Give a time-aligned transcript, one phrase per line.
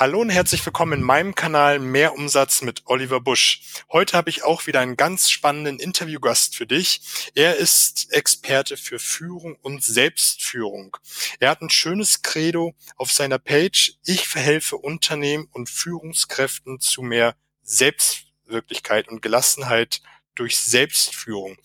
[0.00, 3.62] Hallo und herzlich willkommen in meinem Kanal Mehr Umsatz mit Oliver Busch.
[3.90, 7.00] Heute habe ich auch wieder einen ganz spannenden Interviewgast für dich.
[7.34, 10.96] Er ist Experte für Führung und Selbstführung.
[11.40, 13.94] Er hat ein schönes Credo auf seiner Page.
[14.04, 17.34] Ich verhelfe Unternehmen und Führungskräften zu mehr
[17.64, 20.00] Selbstwirklichkeit und Gelassenheit
[20.36, 21.56] durch Selbstführung.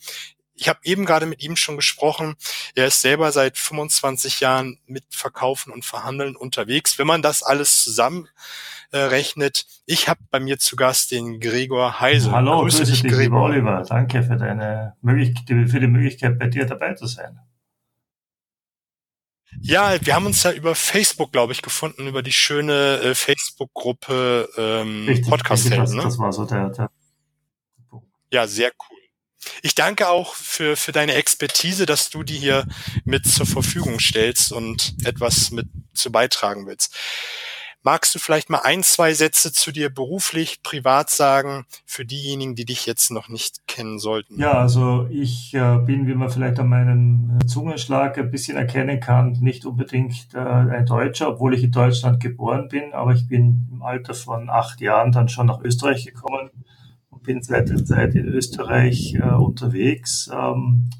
[0.54, 2.36] Ich habe eben gerade mit ihm schon gesprochen.
[2.74, 6.98] Er ist selber seit 25 Jahren mit Verkaufen und Verhandeln unterwegs.
[6.98, 8.28] Wenn man das alles zusammen
[8.94, 9.22] äh,
[9.86, 12.30] ich habe bei mir zu Gast den Gregor Heise.
[12.30, 13.42] Hallo, grüße, grüße dich, Gregor.
[13.42, 13.84] Oliver.
[13.88, 17.40] Danke für deine Möglichkeit, für die Möglichkeit, bei dir dabei zu sein.
[19.60, 24.48] Ja, wir haben uns ja über Facebook, glaube ich, gefunden, über die schöne äh, Facebook-Gruppe
[24.56, 25.70] ähm, Podcast.
[25.70, 26.02] Das, ne?
[26.02, 26.90] das war so der, der
[28.30, 28.93] Ja, sehr cool.
[29.62, 32.66] Ich danke auch für, für deine Expertise, dass du die hier
[33.04, 36.94] mit zur Verfügung stellst und etwas mit zu beitragen willst.
[37.86, 42.64] Magst du vielleicht mal ein, zwei Sätze zu dir beruflich, privat sagen, für diejenigen, die
[42.64, 44.40] dich jetzt noch nicht kennen sollten?
[44.40, 49.32] Ja, also ich äh, bin, wie man vielleicht an meinem Zungenschlag ein bisschen erkennen kann,
[49.32, 53.82] nicht unbedingt äh, ein Deutscher, obwohl ich in Deutschland geboren bin, aber ich bin im
[53.82, 56.50] Alter von acht Jahren dann schon nach Österreich gekommen
[57.24, 60.90] bin seit der Zeit in Österreich äh, unterwegs ähm,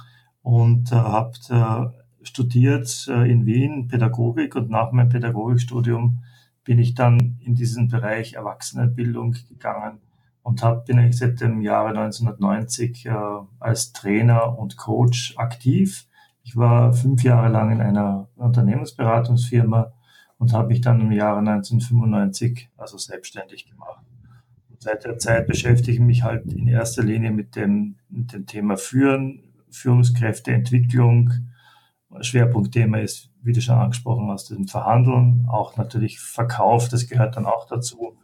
[0.43, 6.25] und äh, habe studiert äh, in Wien Pädagogik und nach meinem Pädagogikstudium
[6.65, 9.99] bin ich dann in diesen Bereich Erwachsenenbildung gegangen
[10.43, 13.13] und hab, bin eigentlich seit dem Jahre 1990 äh,
[13.61, 16.07] als Trainer und Coach aktiv.
[16.43, 19.93] Ich war fünf Jahre lang in einer Unternehmensberatungsfirma
[20.39, 24.05] und habe mich dann im Jahre 1995 also selbstständig gemacht
[24.85, 28.77] seit der Zeit beschäftige ich mich halt in erster Linie mit dem, mit dem Thema
[28.77, 31.31] Führen, Führungskräfteentwicklung.
[32.21, 37.47] Schwerpunktthema ist, wie du schon angesprochen hast, dem Verhandeln, auch natürlich Verkauf, das gehört dann
[37.47, 38.19] auch dazu,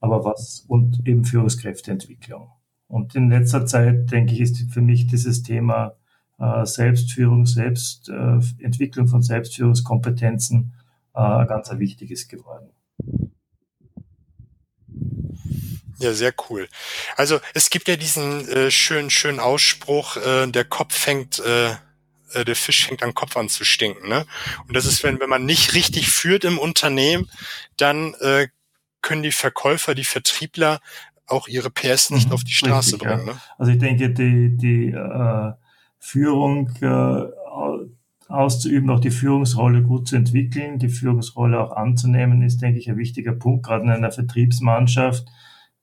[0.00, 2.52] aber was und eben Führungskräfteentwicklung.
[2.86, 5.96] Und in letzter Zeit, denke ich, ist für mich dieses Thema
[6.38, 10.74] äh, Selbstführung, Selbstentwicklung äh, von Selbstführungskompetenzen
[11.12, 12.70] äh, ganz ein wichtiges geworden.
[15.98, 16.68] Ja, sehr cool.
[17.16, 21.70] Also es gibt ja diesen äh, schönen, schönen Ausspruch, äh, der Kopf fängt, äh,
[22.32, 24.08] äh, der Fisch fängt am Kopf an zu stinken.
[24.08, 24.26] Ne?
[24.66, 27.30] Und das ist, wenn, wenn man nicht richtig führt im Unternehmen,
[27.76, 28.48] dann äh,
[29.02, 30.80] können die Verkäufer, die Vertriebler
[31.26, 33.26] auch ihre PS nicht mhm, auf die Straße richtig, bringen.
[33.26, 33.32] Ja.
[33.34, 33.40] Ne?
[33.58, 35.52] Also ich denke, die, die äh,
[35.98, 37.24] Führung äh,
[38.28, 42.98] auszuüben, auch die Führungsrolle gut zu entwickeln, die Führungsrolle auch anzunehmen, ist, denke ich, ein
[42.98, 45.26] wichtiger Punkt, gerade in einer Vertriebsmannschaft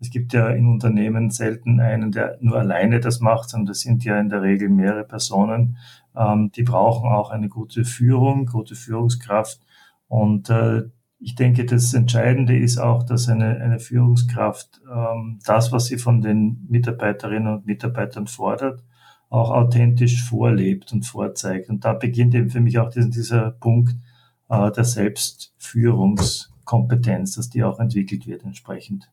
[0.02, 4.04] es gibt ja in Unternehmen selten einen, der nur alleine das macht, sondern das sind
[4.04, 5.78] ja in der Regel mehrere Personen.
[6.16, 9.60] Ähm, die brauchen auch eine gute Führung, gute Führungskraft.
[10.08, 10.86] Und äh,
[11.20, 16.22] ich denke, das Entscheidende ist auch, dass eine, eine Führungskraft ähm, das, was sie von
[16.22, 18.84] den Mitarbeiterinnen und Mitarbeitern fordert,
[19.30, 21.70] auch authentisch vorlebt und vorzeigt.
[21.70, 23.94] Und da beginnt eben für mich auch dieser, dieser Punkt
[24.50, 29.12] äh, der Selbstführungskompetenz, dass die auch entwickelt wird entsprechend.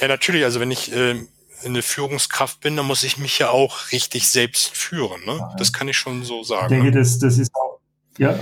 [0.00, 0.44] Ja, natürlich.
[0.44, 1.16] Also wenn ich äh,
[1.64, 5.24] eine Führungskraft bin, dann muss ich mich ja auch richtig selbst führen.
[5.24, 5.54] Ne?
[5.58, 6.74] Das kann ich schon so sagen.
[6.74, 7.80] Ich denke, das, das ist auch,
[8.18, 8.38] ja.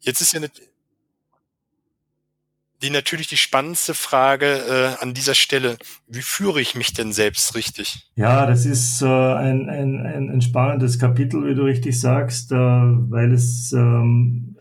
[0.00, 0.50] Jetzt ist ja eine,
[2.82, 5.78] die natürlich die spannendste Frage äh, an dieser Stelle.
[6.06, 8.10] Wie führe ich mich denn selbst richtig?
[8.14, 12.56] Ja, das ist äh, ein, ein, ein, ein spannendes Kapitel, wie du richtig sagst, äh,
[12.56, 14.53] weil es ähm,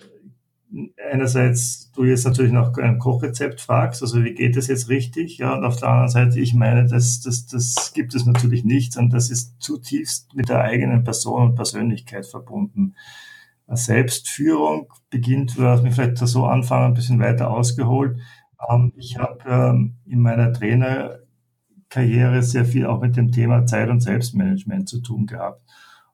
[1.11, 5.37] einerseits du jetzt natürlich nach einem Kochrezept fragst, also wie geht das jetzt richtig?
[5.37, 8.97] Ja, und auf der anderen Seite, ich meine, das, das, das gibt es natürlich nicht,
[8.97, 12.95] und das ist zutiefst mit der eigenen Person und Persönlichkeit verbunden.
[13.67, 18.19] Selbstführung beginnt, du hast mich vielleicht so anfangen, ein bisschen weiter ausgeholt.
[18.69, 24.01] Ähm, ich habe ähm, in meiner Trainerkarriere sehr viel auch mit dem Thema Zeit- und
[24.01, 25.61] Selbstmanagement zu tun gehabt.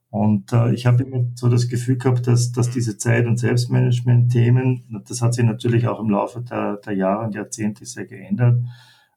[0.09, 5.03] Und äh, ich habe immer so das Gefühl gehabt, dass, dass diese Zeit- und Selbstmanagement-Themen,
[5.07, 8.59] das hat sich natürlich auch im Laufe der, der Jahre und Jahrzehnte sehr geändert,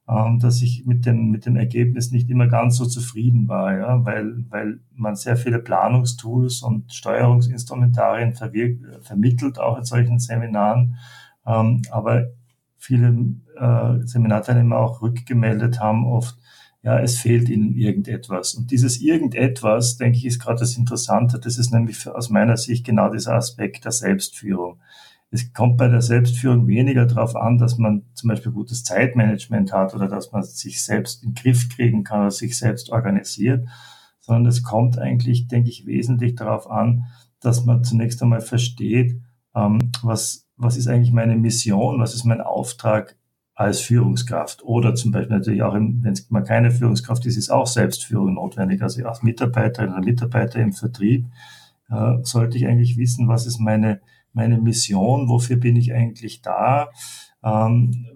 [0.06, 4.04] ähm, dass ich mit dem, mit dem Ergebnis nicht immer ganz so zufrieden war, ja,
[4.04, 10.96] weil, weil man sehr viele Planungstools und Steuerungsinstrumentarien vermittelt, auch in solchen Seminaren.
[11.46, 12.26] Ähm, aber
[12.76, 16.36] viele äh, Seminarteilnehmer auch rückgemeldet haben oft,
[16.82, 18.54] ja, es fehlt ihnen irgendetwas.
[18.54, 21.38] Und dieses irgendetwas, denke ich, ist gerade das Interessante.
[21.38, 24.80] Das ist nämlich aus meiner Sicht genau dieser Aspekt der Selbstführung.
[25.30, 29.94] Es kommt bei der Selbstführung weniger darauf an, dass man zum Beispiel gutes Zeitmanagement hat
[29.94, 33.66] oder dass man sich selbst in den Griff kriegen kann oder sich selbst organisiert,
[34.20, 37.06] sondern es kommt eigentlich, denke ich, wesentlich darauf an,
[37.40, 39.20] dass man zunächst einmal versteht,
[39.54, 43.16] ähm, was was ist eigentlich meine Mission, was ist mein Auftrag
[43.54, 47.66] als Führungskraft oder zum Beispiel natürlich auch, wenn es mal keine Führungskraft ist, ist auch
[47.66, 48.82] Selbstführung notwendig.
[48.82, 51.26] Also als Mitarbeiterin oder Mitarbeiter im Vertrieb
[51.90, 54.00] äh, sollte ich eigentlich wissen, was ist meine,
[54.32, 56.88] meine Mission, wofür bin ich eigentlich da,
[57.44, 58.06] ähm,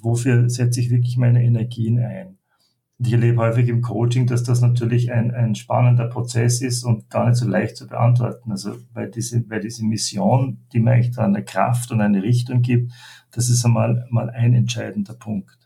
[0.00, 2.38] wofür setze ich wirklich meine Energien ein.
[2.98, 7.28] Ich erlebe häufig im Coaching, dass das natürlich ein, ein spannender Prozess ist und gar
[7.28, 8.52] nicht so leicht zu beantworten.
[8.52, 12.92] Also weil diese, weil diese Mission, die mir echt eine Kraft und eine Richtung gibt,
[13.32, 15.58] das ist einmal mal ein entscheidender Punkt.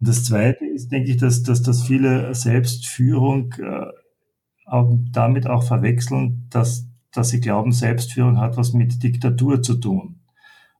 [0.00, 3.86] Und das Zweite ist, denke ich, dass, dass, dass viele Selbstführung äh,
[5.12, 10.19] damit auch verwechseln, dass, dass sie glauben, Selbstführung hat was mit Diktatur zu tun.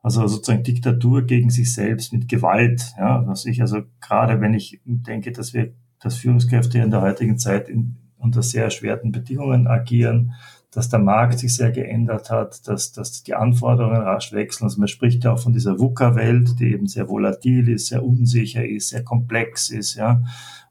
[0.03, 2.95] Also sozusagen Diktatur gegen sich selbst mit Gewalt.
[2.99, 7.39] Ja, was ich also gerade, wenn ich denke, dass wir, dass Führungskräfte in der heutigen
[7.39, 10.33] Zeit in, unter sehr erschwerten Bedingungen agieren,
[10.71, 14.65] dass der Markt sich sehr geändert hat, dass, dass die Anforderungen rasch wechseln.
[14.65, 18.65] Also man spricht ja auch von dieser VUCA-Welt, die eben sehr volatil ist, sehr unsicher
[18.65, 20.23] ist, sehr komplex ist, ja,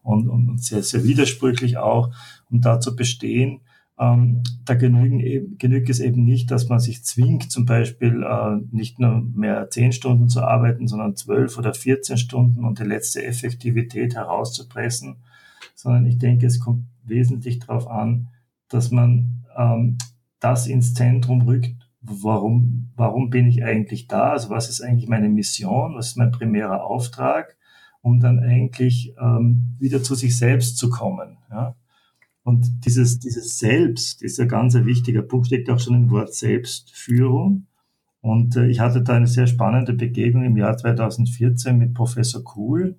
[0.02, 2.12] und, und sehr, sehr widersprüchlich auch.
[2.50, 3.62] Um da zu bestehen,
[4.00, 8.98] ähm, da eben, genügt es eben nicht, dass man sich zwingt, zum Beispiel äh, nicht
[8.98, 14.16] nur mehr zehn Stunden zu arbeiten, sondern zwölf oder vierzehn Stunden und die letzte Effektivität
[14.16, 15.18] herauszupressen,
[15.75, 18.30] sondern ich denke, es kommt wesentlich darauf an,
[18.69, 19.98] dass man ähm,
[20.40, 25.28] das ins Zentrum rückt, warum, warum bin ich eigentlich da, also was ist eigentlich meine
[25.28, 27.57] Mission, was ist mein primärer Auftrag,
[28.01, 31.38] um dann eigentlich ähm, wieder zu sich selbst zu kommen.
[31.51, 31.75] Ja?
[32.50, 37.68] Und dieses, dieses Selbst ist ein ganz wichtiger Punkt, steckt auch schon im Wort Selbstführung.
[38.22, 42.98] Und äh, ich hatte da eine sehr spannende Begegnung im Jahr 2014 mit Professor Kuhl,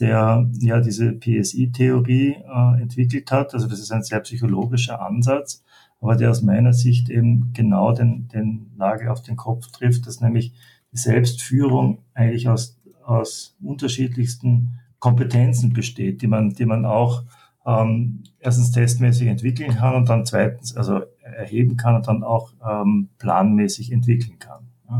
[0.00, 3.54] der ja diese PSI-Theorie äh, entwickelt hat.
[3.54, 5.62] Also das ist ein sehr psychologischer Ansatz,
[6.00, 10.20] aber der aus meiner Sicht eben genau den, den Nagel auf den Kopf trifft, dass
[10.20, 10.54] nämlich
[10.90, 17.22] die Selbstführung eigentlich aus, aus unterschiedlichsten Kompetenzen besteht, die man, die man auch
[17.68, 23.10] ähm, erstens testmäßig entwickeln kann und dann zweitens also erheben kann und dann auch ähm,
[23.18, 24.70] planmäßig entwickeln kann.
[24.88, 24.98] Ja.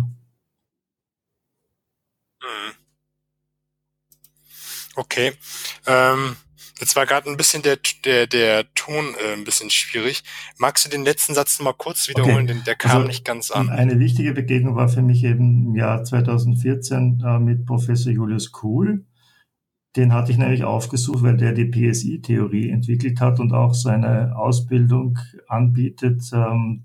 [2.42, 2.74] Mhm.
[4.96, 5.32] Okay.
[5.86, 6.36] Ähm,
[6.78, 10.22] jetzt war gerade ein bisschen der, der, der Ton äh, ein bisschen schwierig.
[10.58, 12.44] Magst du den letzten Satz noch mal kurz wiederholen?
[12.44, 12.46] Okay.
[12.48, 13.70] Denn der kam also, nicht ganz an.
[13.70, 19.06] Eine wichtige Begegnung war für mich eben im Jahr 2014 äh, mit Professor Julius Kuhl.
[19.98, 25.18] Den hatte ich nämlich aufgesucht, weil der die PSI-Theorie entwickelt hat und auch seine Ausbildung
[25.48, 26.22] anbietet.
[26.32, 26.84] Ähm,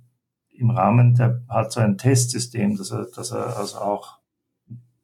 [0.50, 4.18] Im Rahmen, der hat so ein Testsystem, dass er, dass er also auch,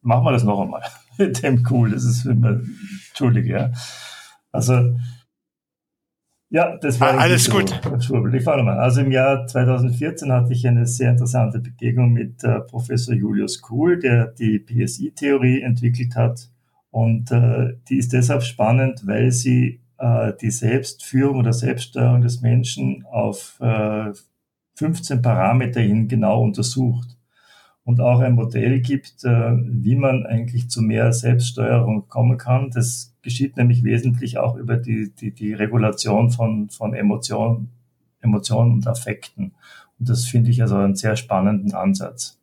[0.01, 0.81] machen wir das noch einmal,
[1.19, 2.61] mit dem cool, das ist immer,
[3.09, 3.71] entschuldige, ja.
[4.51, 4.97] Also,
[6.49, 7.79] ja, das war ah, alles so, gut.
[8.33, 8.79] Ich fahre nochmal.
[8.79, 13.99] Also im Jahr 2014 hatte ich eine sehr interessante Begegnung mit äh, Professor Julius Kuhl,
[13.99, 16.49] der die PSI-Theorie entwickelt hat
[16.91, 23.05] und äh, die ist deshalb spannend, weil sie äh, die Selbstführung oder Selbststeuerung des Menschen
[23.05, 24.11] auf äh,
[24.75, 27.17] 15 Parameter hin genau untersucht
[27.83, 32.71] und auch ein Modell gibt, äh, wie man eigentlich zu mehr Selbststeuerung kommen kann.
[32.71, 37.69] Das geschieht nämlich wesentlich auch über die, die, die Regulation von, von Emotionen,
[38.21, 39.53] Emotionen und Affekten.
[39.99, 42.38] Und das finde ich also einen sehr spannenden Ansatz.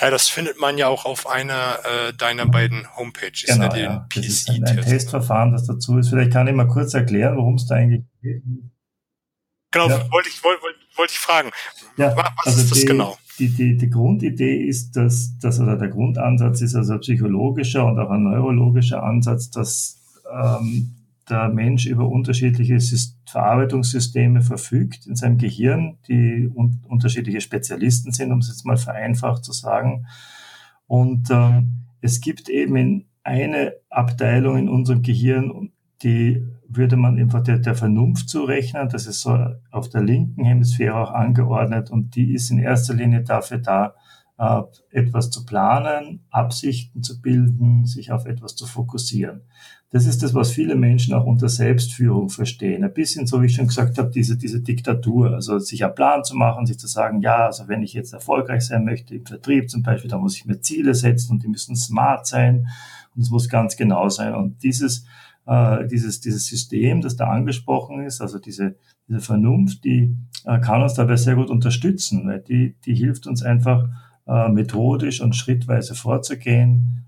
[0.00, 3.44] Ja, das findet man ja auch auf einer äh, deiner beiden Homepages.
[3.46, 4.08] Genau, ne, ja.
[4.14, 6.08] Das ist ein, ein Testverfahren, das dazu ist.
[6.08, 8.42] Vielleicht kann ich mal kurz erklären, worum es da eigentlich geht.
[9.70, 10.10] Genau, ja.
[10.10, 10.62] wollte ich, wollte,
[10.96, 11.50] wollte ich fragen.
[11.96, 13.18] Ja, Was also ist das die, genau?
[13.38, 17.98] Die, die, die Grundidee ist, dass, dass oder der Grundansatz ist also ein psychologischer und
[17.98, 20.00] auch ein neurologischer Ansatz, dass
[20.32, 20.94] ähm,
[21.28, 22.78] der Mensch über unterschiedliche
[23.26, 29.44] Verarbeitungssysteme verfügt in seinem Gehirn, die un unterschiedliche Spezialisten sind, um es jetzt mal vereinfacht
[29.44, 30.06] zu sagen.
[30.86, 37.58] Und ähm, es gibt eben eine Abteilung in unserem Gehirn, die würde man einfach der,
[37.58, 38.88] der Vernunft zurechnen.
[38.90, 39.38] Das ist so
[39.70, 43.94] auf der linken Hemisphäre auch angeordnet und die ist in erster Linie dafür da,
[44.38, 49.42] äh, etwas zu planen, Absichten zu bilden, sich auf etwas zu fokussieren.
[49.90, 52.82] Das ist das, was viele Menschen auch unter Selbstführung verstehen.
[52.82, 55.34] Ein bisschen, so wie ich schon gesagt habe, diese, diese Diktatur.
[55.34, 58.62] Also sich einen Plan zu machen, sich zu sagen, ja, also wenn ich jetzt erfolgreich
[58.62, 61.76] sein möchte im Vertrieb zum Beispiel, dann muss ich mir Ziele setzen und die müssen
[61.76, 62.66] smart sein
[63.14, 64.34] und es muss ganz genau sein.
[64.34, 65.06] Und dieses,
[65.46, 68.74] äh, dieses, dieses System, das da angesprochen ist, also diese,
[69.06, 73.44] diese Vernunft, die äh, kann uns dabei sehr gut unterstützen, weil die, die hilft uns
[73.44, 73.88] einfach
[74.26, 77.04] methodisch und schrittweise vorzugehen,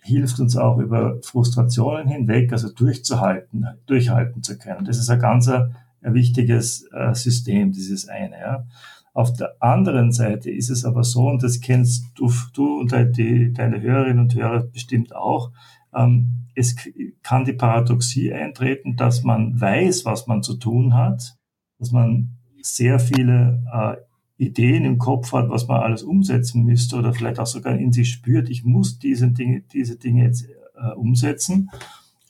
[0.00, 4.84] hilft uns auch über Frustrationen hinweg, also durchzuhalten, durchhalten zu können.
[4.84, 8.38] Das ist ein ganz ein, ein wichtiges äh, System, dieses eine.
[8.38, 8.66] Ja.
[9.12, 13.52] Auf der anderen Seite ist es aber so, und das kennst du, du und die,
[13.52, 15.50] deine Hörerinnen und Hörer bestimmt auch,
[15.94, 16.76] ähm, es
[17.22, 21.36] kann die Paradoxie eintreten, dass man weiß, was man zu tun hat,
[21.78, 23.96] dass man sehr viele äh,
[24.38, 28.10] Ideen im Kopf hat, was man alles umsetzen müsste oder vielleicht auch sogar in sich
[28.10, 31.70] spürt, ich muss diese Dinge, diese Dinge jetzt äh, umsetzen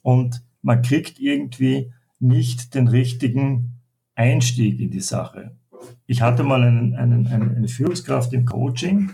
[0.03, 3.75] und man kriegt irgendwie nicht den richtigen
[4.15, 5.53] Einstieg in die Sache.
[6.07, 9.11] Ich hatte mal einen, einen, einen, eine Führungskraft im Coaching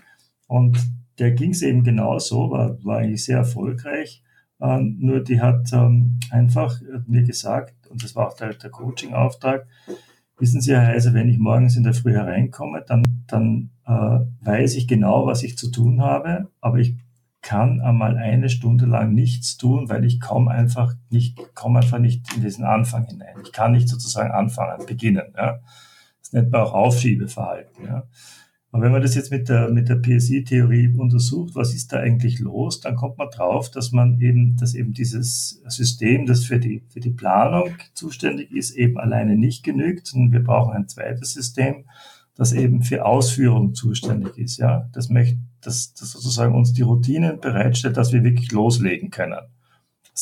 [0.46, 0.78] und
[1.18, 4.22] der ging es eben genauso, war, war eigentlich sehr erfolgreich.
[4.60, 9.66] Äh, nur die hat ähm, einfach mir gesagt, und das war auch der, der Coaching-Auftrag,
[10.38, 14.74] wissen Sie, Herr Heiser, wenn ich morgens in der Früh hereinkomme, dann, dann äh, weiß
[14.74, 16.96] ich genau, was ich zu tun habe, aber ich
[17.44, 22.34] kann einmal eine Stunde lang nichts tun, weil ich komme einfach nicht, komme einfach nicht
[22.34, 23.36] in diesen Anfang hinein.
[23.44, 25.34] Ich kann nicht sozusagen anfangen, beginnen.
[25.36, 25.60] Ja.
[26.20, 27.84] Das nennt man auch Aufschiebeverhalten.
[27.84, 28.04] Ja.
[28.74, 32.40] Aber wenn man das jetzt mit der, mit der PSI-Theorie untersucht, was ist da eigentlich
[32.40, 36.82] los, dann kommt man drauf, dass man eben, dass eben dieses System, das für die,
[36.88, 41.84] für die Planung zuständig ist, eben alleine nicht genügt, sondern wir brauchen ein zweites System,
[42.34, 44.90] das eben für Ausführung zuständig ist, ja.
[44.92, 49.38] Das möchte, das, das sozusagen uns die Routinen bereitstellt, dass wir wirklich loslegen können.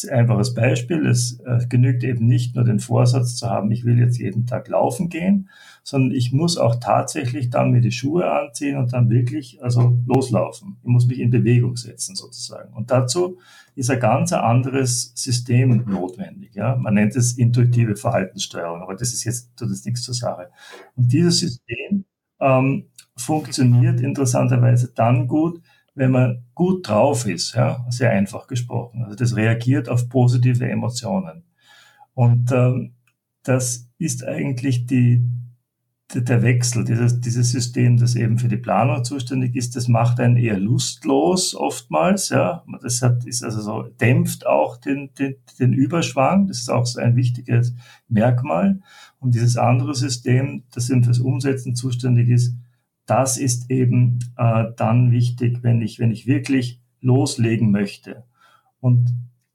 [0.05, 1.07] Ein einfaches Beispiel.
[1.07, 4.69] Es äh, genügt eben nicht nur den Vorsatz zu haben, ich will jetzt jeden Tag
[4.69, 5.51] laufen gehen,
[5.83, 10.79] sondern ich muss auch tatsächlich dann mir die Schuhe anziehen und dann wirklich also loslaufen.
[10.83, 12.73] Ich muss mich in Bewegung setzen sozusagen.
[12.73, 13.39] Und dazu
[13.75, 16.55] ist ein ganz anderes System notwendig.
[16.55, 16.77] Ja?
[16.77, 20.49] Man nennt es intuitive Verhaltenssteuerung, aber das ist jetzt tut das nichts zur Sache.
[20.97, 22.05] Und dieses System
[22.41, 25.61] ähm, funktioniert interessanterweise dann gut,
[25.95, 29.03] wenn man gut drauf ist, ja, sehr einfach gesprochen.
[29.05, 31.45] Also das reagiert auf positive Emotionen.
[32.15, 32.95] Und ähm,
[33.43, 35.25] das ist eigentlich die,
[36.15, 40.37] der Wechsel, dieses, dieses System, das eben für die Planung zuständig ist, das macht einen
[40.37, 42.65] eher lustlos oftmals, ja.
[42.83, 46.47] Das hat, ist also so, dämpft auch den, den, den Überschwang.
[46.47, 47.75] Das ist auch so ein wichtiges
[48.09, 48.81] Merkmal.
[49.21, 52.55] Und dieses andere System, das eben fürs Umsetzen zuständig ist,
[53.07, 58.25] das ist eben äh, dann wichtig, wenn ich, wenn ich wirklich loslegen möchte.
[58.81, 59.13] Und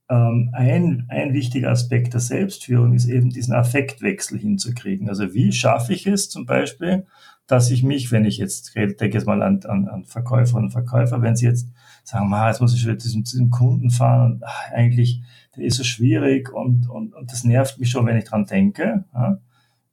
[0.10, 5.10] ähm, ein, ein wichtiger Aspekt der Selbstführung ist eben diesen Affektwechsel hinzukriegen.
[5.10, 7.06] Also wie schaffe ich es zum Beispiel,
[7.46, 10.72] dass ich mich, wenn ich jetzt rede, denke jetzt mal an, an, an Verkäufer und
[10.72, 11.70] Verkäufer, wenn sie jetzt
[12.04, 15.22] sagen, ma, jetzt muss ich wieder zu diesem, zu diesem Kunden fahren und ach, eigentlich,
[15.56, 19.06] der ist so schwierig und, und, und das nervt mich schon, wenn ich dran denke.
[19.14, 19.40] Ja?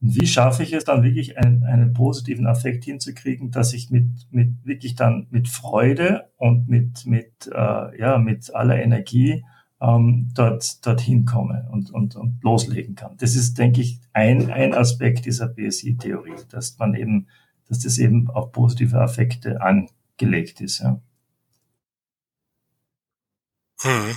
[0.05, 4.27] Und wie schaffe ich es dann wirklich einen, einen positiven Affekt hinzukriegen, dass ich mit,
[4.31, 9.47] mit wirklich dann mit Freude und mit, mit, äh, ja, mit aller Energie
[9.81, 13.17] ähm, dort, dorthin komme und, und, und loslegen kann.
[13.17, 17.29] Das ist, denke ich, ein, ein Aspekt dieser BSI-Theorie, dass man eben,
[17.67, 20.81] dass das eben auf positive Affekte angelegt ist.
[20.81, 21.01] Ja.
[23.81, 24.17] Hm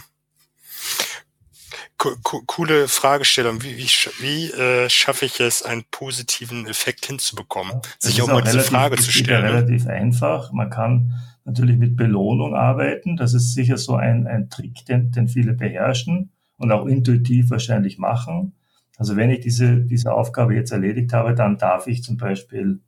[1.97, 3.63] co coole Fragestellung.
[3.63, 3.87] Wie, wie,
[4.19, 7.81] wie äh, schaffe ich es, einen positiven Effekt hinzubekommen?
[8.01, 9.43] Das sich auch mal diese Frage zu stellen.
[9.43, 9.57] Ja ne?
[9.57, 10.51] relativ einfach.
[10.51, 11.13] Man kann
[11.45, 13.15] natürlich mit Belohnung arbeiten.
[13.17, 17.97] Das ist sicher so ein, ein Trick, den, den viele beherrschen und auch intuitiv wahrscheinlich
[17.97, 18.53] machen.
[18.97, 22.81] Also wenn ich diese, diese Aufgabe jetzt erledigt habe, dann darf ich zum Beispiel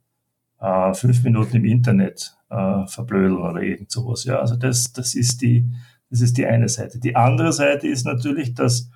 [0.60, 4.24] äh, fünf Minuten im Internet äh, verblödeln oder irgend sowas.
[4.24, 5.70] Ja, also das, das ist die,
[6.10, 6.98] das ist die eine Seite.
[6.98, 8.90] Die andere Seite ist natürlich, dass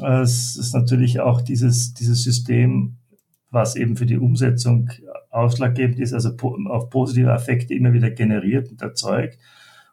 [0.00, 2.96] es ist natürlich auch dieses, dieses System,
[3.50, 4.90] was eben für die Umsetzung
[5.30, 6.30] ausschlaggebend ist, also
[6.68, 9.38] auf positive Effekte immer wieder generiert und erzeugt.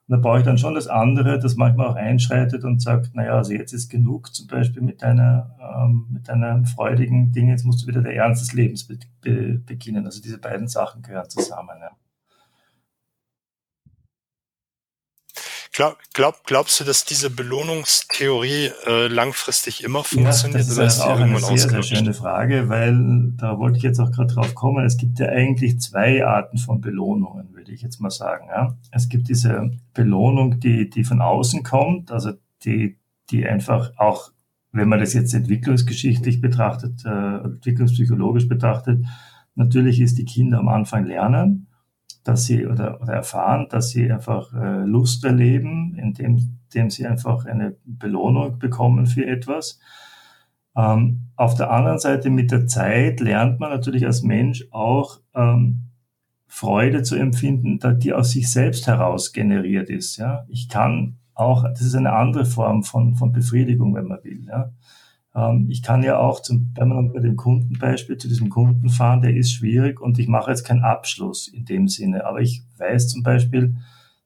[0.08, 3.38] Und da brauche ich dann schon das andere, das manchmal auch einschreitet und sagt, naja,
[3.38, 7.84] also jetzt ist genug, zum Beispiel mit deiner, ähm, mit deiner freudigen Dinge, jetzt musst
[7.84, 10.06] du wieder der Ernst des Lebens be be beginnen.
[10.06, 11.78] Also diese beiden Sachen gehören zusammen.
[11.80, 11.92] Ja.
[15.74, 20.68] Glaub, glaub, glaubst du, dass diese Belohnungstheorie äh, langfristig immer funktioniert?
[20.68, 24.12] Ja, das ist auch eine sehr, sehr schöne Frage, weil da wollte ich jetzt auch
[24.12, 24.86] gerade drauf kommen.
[24.86, 28.50] Es gibt ja eigentlich zwei Arten von Belohnungen, würde ich jetzt mal sagen.
[28.50, 28.78] Ja?
[28.92, 33.00] Es gibt diese Belohnung, die, die von außen kommt, also die,
[33.32, 34.32] die einfach auch,
[34.74, 39.04] wenn man das jetzt entwicklungsgeschichtlich betrachtet, äh, entwicklungspsychologisch betrachtet,
[39.56, 41.68] natürlich ist die Kinder am Anfang lernen
[42.24, 47.46] dass sie oder, oder erfahren, dass sie einfach äh, Lust erleben, indem, indem sie einfach
[47.46, 49.80] eine Belohnung bekommen für etwas.
[50.76, 55.90] Ähm, auf der anderen Seite mit der Zeit lernt man natürlich als Mensch auch ähm,
[56.48, 60.18] Freude zu empfinden, die aus sich selbst heraus generiert ist.
[60.18, 64.46] Ja, ich kann auch, das ist eine andere Form von, von Befriedigung, wenn man will.
[64.46, 64.72] Ja.
[65.36, 69.22] Ähm, ich kann ja auch zum, wenn man bei dem Kundenbeispiel zu diesem Kunden fahren,
[69.22, 72.26] der ist schwierig und ich mache jetzt keinen Abschluss in dem Sinne.
[72.26, 73.76] Aber ich weiß zum Beispiel,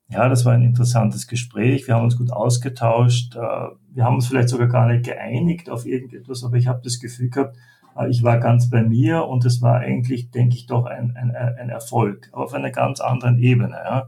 [0.09, 1.87] ja, das war ein interessantes Gespräch.
[1.87, 3.35] Wir haben uns gut ausgetauscht.
[3.35, 6.99] Äh, wir haben uns vielleicht sogar gar nicht geeinigt auf irgendetwas, aber ich habe das
[6.99, 7.57] Gefühl gehabt,
[7.97, 11.31] äh, ich war ganz bei mir und es war eigentlich, denke ich, doch ein, ein,
[11.35, 13.75] ein Erfolg, auf einer ganz anderen Ebene.
[13.75, 14.07] Ja.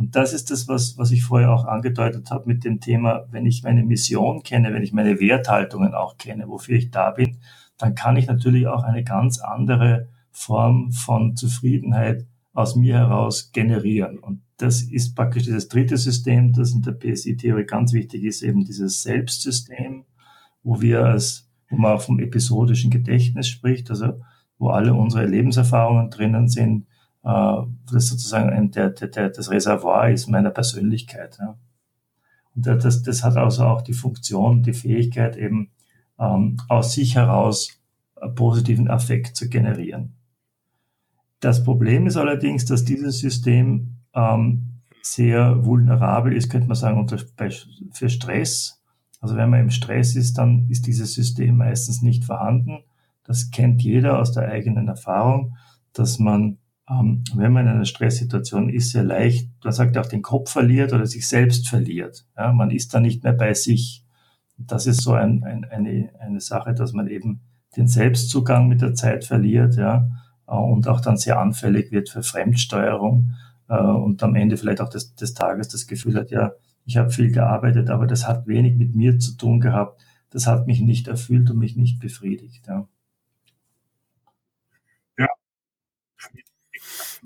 [0.00, 3.44] Und das ist das, was, was ich vorher auch angedeutet habe mit dem Thema, wenn
[3.44, 7.36] ich meine Mission kenne, wenn ich meine Werthaltungen auch kenne, wofür ich da bin,
[7.76, 14.18] dann kann ich natürlich auch eine ganz andere Form von Zufriedenheit aus mir heraus generieren.
[14.18, 18.64] Und das ist praktisch dieses dritte System, das in der PSI-Theorie ganz wichtig ist, eben
[18.64, 20.06] dieses Selbstsystem,
[20.62, 24.14] wo wir als, wo man auch vom episodischen Gedächtnis spricht, also
[24.56, 26.86] wo alle unsere Lebenserfahrungen drinnen sind,
[27.22, 31.36] das sozusagen ein, der, der, das Reservoir ist meiner Persönlichkeit.
[31.38, 31.58] Ja.
[32.56, 35.70] Und das, das hat also auch die Funktion, die Fähigkeit eben
[36.18, 37.80] ähm, aus sich heraus
[38.34, 40.14] positiven Affekt zu generieren.
[41.40, 47.18] Das Problem ist allerdings, dass dieses System ähm, sehr vulnerabel ist, könnte man sagen, unter,
[47.92, 48.82] für Stress.
[49.20, 52.84] Also wenn man im Stress ist, dann ist dieses System meistens nicht vorhanden.
[53.24, 55.56] Das kennt jeder aus der eigenen Erfahrung,
[55.92, 56.58] dass man,
[56.90, 60.92] ähm, wenn man in einer Stresssituation ist, sehr leicht, man sagt auch, den Kopf verliert
[60.92, 62.26] oder sich selbst verliert.
[62.36, 64.04] Ja, man ist da nicht mehr bei sich.
[64.56, 67.40] Das ist so ein, ein, eine, eine Sache, dass man eben
[67.76, 69.76] den Selbstzugang mit der Zeit verliert.
[69.76, 70.08] Ja
[70.50, 73.34] äh, und auch dann sehr anfällig wird für Fremdsteuerung
[73.68, 76.52] äh, und am Ende vielleicht auch des, des Tages das Gefühl hat, ja,
[76.84, 80.02] ich habe viel gearbeitet, aber das hat wenig mit mir zu tun gehabt.
[80.30, 82.66] Das hat mich nicht erfüllt und mich nicht befriedigt.
[82.66, 82.88] Ja.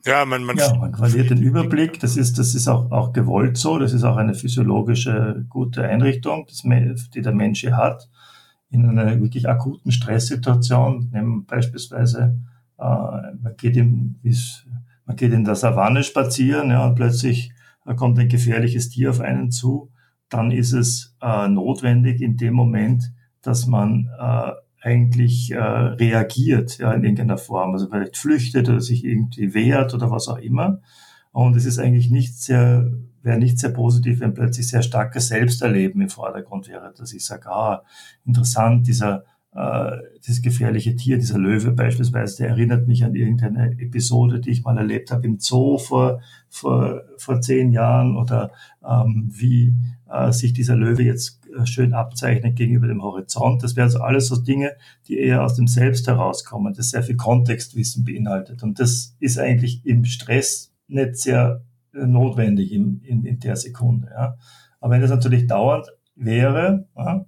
[0.06, 1.98] Ja, man, man, ja, man verliert den Überblick.
[2.00, 3.78] Das ist, das ist auch, auch gewollt so.
[3.78, 6.62] Das ist auch eine physiologische gute Einrichtung, das,
[7.10, 8.10] die der Mensch hier hat.
[8.70, 12.38] In einer wirklich akuten Stresssituation, nehmen beispielsweise
[12.78, 14.16] äh, man, geht im,
[15.06, 17.52] man geht in der Savanne spazieren ja, und plötzlich
[17.86, 19.90] äh, kommt ein gefährliches Tier auf einen zu.
[20.28, 23.12] Dann ist es äh, notwendig in dem Moment,
[23.42, 24.52] dass man äh,
[24.84, 30.10] eigentlich äh, reagiert ja, in irgendeiner Form, also vielleicht flüchtet oder sich irgendwie wehrt oder
[30.10, 30.80] was auch immer.
[31.32, 32.92] Und es ist eigentlich nicht sehr,
[33.22, 37.50] wäre nicht sehr positiv, wenn plötzlich sehr starkes Selbsterleben im Vordergrund wäre, dass ich sage,
[37.50, 37.82] ah,
[38.26, 44.40] interessant, dieser äh, das gefährliche Tier, dieser Löwe beispielsweise, der erinnert mich an irgendeine Episode,
[44.40, 48.50] die ich mal erlebt habe im Zoo vor, vor, vor zehn Jahren oder
[48.84, 49.74] ähm, wie
[50.10, 53.62] äh, sich dieser Löwe jetzt äh, schön abzeichnet gegenüber dem Horizont.
[53.62, 54.72] Das wären also alles so Dinge,
[55.06, 58.62] die eher aus dem Selbst herauskommen, das sehr viel Kontextwissen beinhaltet.
[58.62, 61.62] Und das ist eigentlich im Stress nicht sehr
[61.92, 64.08] äh, notwendig in, in, in der Sekunde.
[64.10, 64.36] Ja.
[64.80, 65.86] Aber wenn das natürlich dauernd
[66.16, 67.24] wäre, ja,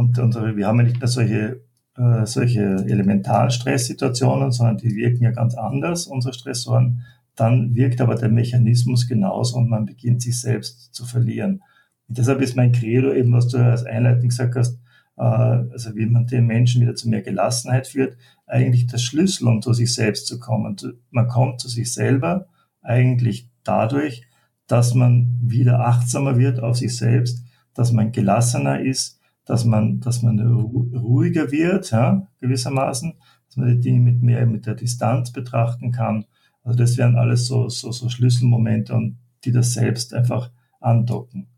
[0.00, 1.60] und unsere, wir haben ja nicht mehr solche,
[1.96, 7.02] äh, solche elementaren Stresssituationen, sondern die wirken ja ganz anders, unsere Stressoren.
[7.36, 11.62] Dann wirkt aber der Mechanismus genauso und man beginnt sich selbst zu verlieren.
[12.08, 14.80] Und deshalb ist mein Credo eben, was du als Einleitung gesagt hast,
[15.18, 19.60] äh, also wie man den Menschen wieder zu mehr Gelassenheit führt, eigentlich der Schlüssel, um
[19.60, 20.76] zu sich selbst zu kommen.
[21.10, 22.46] Man kommt zu sich selber
[22.80, 24.22] eigentlich dadurch,
[24.66, 29.19] dass man wieder achtsamer wird auf sich selbst, dass man gelassener ist,
[29.50, 33.14] dass man, dass man ruhiger wird, ja, gewissermaßen,
[33.48, 36.24] dass man die Dinge mit mehr, mit der Distanz betrachten kann.
[36.62, 41.48] Also das wären alles so, so, so Schlüsselmomente und die das selbst einfach andocken,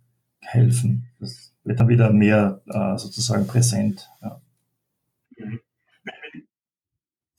[0.40, 1.08] helfen.
[1.20, 4.08] Das wird dann wieder mehr äh, sozusagen präsent.
[4.22, 4.40] Ja.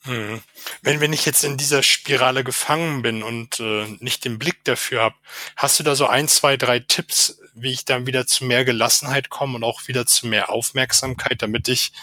[0.03, 0.41] Hm.
[0.83, 5.01] Wenn, wenn ich jetzt in dieser Spirale gefangen bin und äh, nicht den Blick dafür
[5.01, 5.15] habe,
[5.55, 9.29] hast du da so ein, zwei, drei Tipps, wie ich dann wieder zu mehr Gelassenheit
[9.29, 11.93] komme und auch wieder zu mehr Aufmerksamkeit, damit ich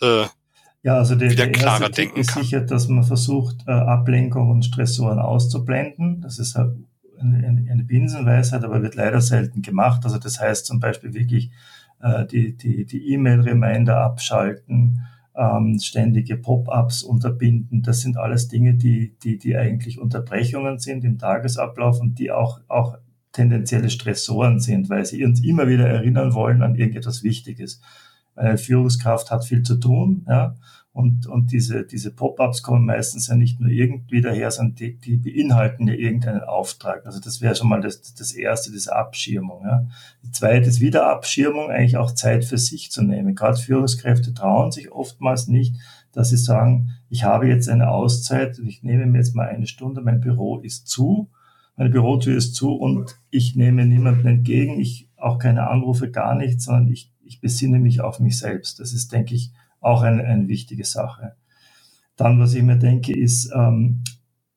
[0.00, 0.26] äh,
[0.82, 2.42] ja, also der, wieder der klarer erste denken ist kann.
[2.42, 6.20] sicher, dass man versucht, äh, Ablenkung und Stressoren auszublenden.
[6.20, 6.76] Das ist eine,
[7.20, 10.04] eine, eine Binsenweisheit, aber wird leider selten gemacht.
[10.04, 11.50] Also das heißt zum Beispiel wirklich
[12.00, 15.04] äh, die die die E-Mail-Reminder abschalten,
[15.38, 17.82] ähm, ständige Pop-ups unterbinden.
[17.82, 22.60] Das sind alles Dinge, die, die, die eigentlich Unterbrechungen sind im Tagesablauf und die auch,
[22.68, 22.98] auch
[23.38, 27.80] tendenzielle Stressoren sind, weil sie uns immer wieder erinnern wollen an irgendetwas Wichtiges.
[28.34, 30.56] Eine Führungskraft hat viel zu tun, ja,
[30.92, 35.16] und, und diese, diese Pop-ups kommen meistens ja nicht nur irgendwie daher, sondern die, die
[35.16, 37.06] beinhalten ja irgendeinen Auftrag.
[37.06, 39.62] Also das wäre schon mal das, das erste, diese Abschirmung.
[39.64, 39.86] Ja.
[40.24, 43.36] Die zweite ist wieder Abschirmung, eigentlich auch Zeit für sich zu nehmen.
[43.36, 45.76] Gerade Führungskräfte trauen sich oftmals nicht,
[46.10, 50.00] dass sie sagen, ich habe jetzt eine Auszeit, ich nehme mir jetzt mal eine Stunde,
[50.00, 51.28] mein Büro ist zu,
[51.78, 56.66] meine Bürotür ist zu und ich nehme niemanden entgegen, ich auch keine Anrufe, gar nichts,
[56.66, 58.80] sondern ich ich besinne mich auf mich selbst.
[58.80, 61.34] Das ist, denke ich, auch eine, eine wichtige Sache.
[62.16, 64.02] Dann, was ich mir denke, ist, ähm,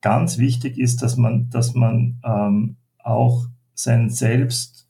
[0.00, 4.88] ganz wichtig ist, dass man, dass man ähm, auch sein Selbst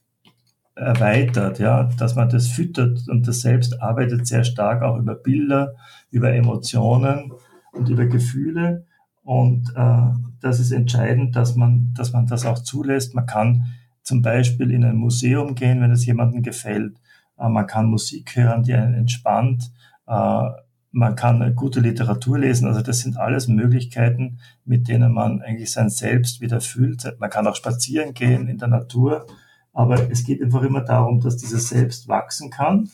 [0.74, 5.74] erweitert, ja, dass man das füttert und das Selbst arbeitet sehr stark auch über Bilder,
[6.10, 7.32] über Emotionen
[7.72, 8.86] und über Gefühle.
[9.22, 10.08] Und äh,
[10.40, 13.14] das ist entscheidend, dass man, dass man das auch zulässt.
[13.14, 13.66] Man kann
[14.02, 16.96] zum Beispiel in ein Museum gehen, wenn es jemandem gefällt.
[17.38, 19.72] Äh, man kann Musik hören, die einen entspannt.
[20.06, 20.48] Äh,
[20.90, 22.68] man kann gute Literatur lesen.
[22.68, 27.16] Also das sind alles Möglichkeiten, mit denen man eigentlich sein Selbst wieder fühlt.
[27.18, 29.26] Man kann auch spazieren gehen in der Natur.
[29.72, 32.90] Aber es geht einfach immer darum, dass dieses Selbst wachsen kann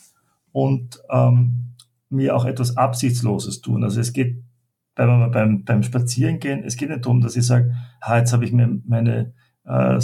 [0.53, 1.75] und ähm,
[2.09, 3.83] mir auch etwas Absichtsloses tun.
[3.83, 4.41] Also es geht
[5.07, 8.51] beim, beim, beim Spazierengehen, es geht nicht darum, dass ich sage, ha, jetzt habe ich
[8.51, 9.33] mir meine
[9.63, 9.99] äh,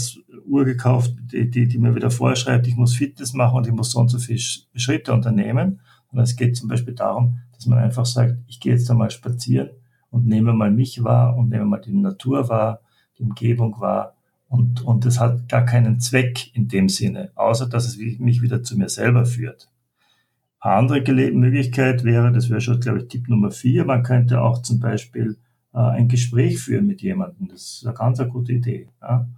[0.45, 3.91] Uhr gekauft, die, die, die mir wieder vorschreibt, ich muss Fitness machen und ich muss
[3.91, 5.81] so und so viele Schritte unternehmen.
[6.12, 9.69] Und es geht zum Beispiel darum, dass man einfach sagt, ich gehe jetzt einmal spazieren
[10.12, 12.79] und nehme mal mich wahr und nehme mal die Natur wahr,
[13.17, 14.15] die Umgebung wahr.
[14.47, 18.63] Und, und es hat gar keinen Zweck in dem Sinne, außer dass es mich wieder
[18.63, 19.69] zu mir selber führt.
[20.65, 24.63] Eine andere Möglichkeit wäre, das wäre schon, glaube ich, Tipp Nummer vier, man könnte auch
[24.63, 25.38] zum Beispiel
[25.75, 27.49] äh, ein Gespräch führen mit jemandem.
[27.49, 28.89] Das ist eine ganz eine gute Idee.
[28.99, 29.30] Ja?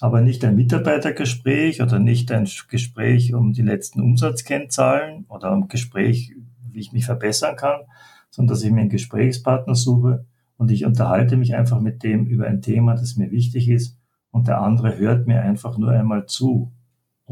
[0.00, 6.34] Aber nicht ein Mitarbeitergespräch oder nicht ein Gespräch um die letzten Umsatzkennzahlen oder ein Gespräch,
[6.72, 7.82] wie ich mich verbessern kann,
[8.30, 12.48] sondern dass ich mir einen Gesprächspartner suche und ich unterhalte mich einfach mit dem über
[12.48, 14.00] ein Thema, das mir wichtig ist
[14.32, 16.72] und der andere hört mir einfach nur einmal zu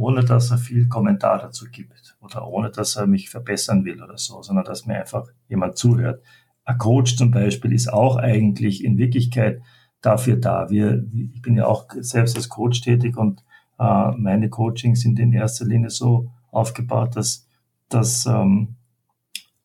[0.01, 4.17] ohne dass er viel Kommentar dazu gibt oder ohne dass er mich verbessern will oder
[4.17, 6.23] so, sondern dass mir einfach jemand zuhört.
[6.65, 9.61] Ein Coach zum Beispiel ist auch eigentlich in Wirklichkeit
[10.01, 10.71] dafür da.
[10.71, 13.45] Wir, ich bin ja auch selbst als Coach tätig und
[13.79, 17.47] äh, meine Coachings sind in erster Linie so aufgebaut, dass,
[17.91, 18.77] dass ähm,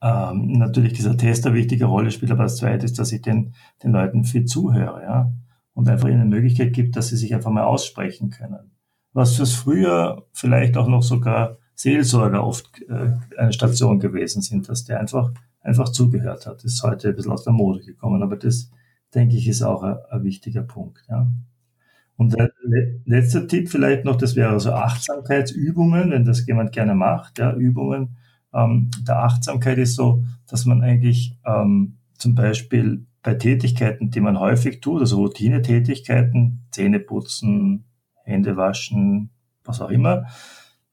[0.01, 3.53] ähm, natürlich dieser Test eine wichtige Rolle spielt, aber das Zweite ist, dass ich den,
[3.83, 5.31] den Leuten viel zuhöre ja?
[5.73, 8.74] und einfach ihnen eine Möglichkeit gibt, dass sie sich einfach mal aussprechen können
[9.15, 14.83] was fürs Früher vielleicht auch noch sogar Seelsorger oft äh, eine Station gewesen sind, dass
[14.83, 16.57] der einfach, einfach zugehört hat.
[16.57, 18.69] Das ist heute ein bisschen aus der Mode gekommen, aber das,
[19.13, 21.05] denke ich, ist auch ein, ein wichtiger Punkt.
[21.09, 21.31] Ja.
[22.17, 22.51] Und der
[23.05, 27.39] letzte Tipp vielleicht noch, das wäre so Achtsamkeitsübungen, wenn das jemand gerne macht.
[27.39, 28.17] Ja, Übungen
[28.53, 34.39] ähm, der Achtsamkeit ist so, dass man eigentlich ähm, zum Beispiel bei Tätigkeiten, die man
[34.39, 37.85] häufig tut, also Routinetätigkeiten, Zähne putzen,
[38.25, 39.29] Hände waschen,
[39.63, 40.25] was auch immer,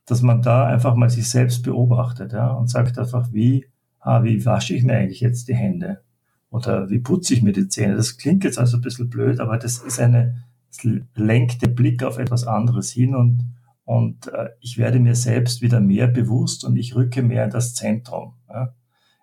[0.06, 3.66] dass man da einfach mal sich selbst beobachtet ja, und sagt einfach, wie,
[4.00, 6.02] ah, wie wasche ich mir eigentlich jetzt die Hände?
[6.50, 7.96] Oder wie putze ich mir die Zähne?
[7.96, 12.02] Das klingt jetzt also ein bisschen blöd, aber das ist eine, das lenkt den Blick
[12.02, 13.46] auf etwas anderes hin und,
[13.84, 17.74] und äh, ich werde mir selbst wieder mehr bewusst und ich rücke mehr in das
[17.74, 18.34] Zentrum.
[18.50, 18.74] Ja.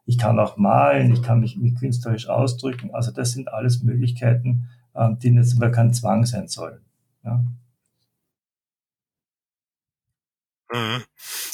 [0.06, 2.96] Ich kann auch malen, ich kann mich, mich künstlerisch ausdrücken.
[2.96, 6.82] Also das sind alles Möglichkeiten, äh, die jetzt aber kein Zwang sein sollen.
[7.24, 7.38] Ja.
[7.38, 7.60] Mhm.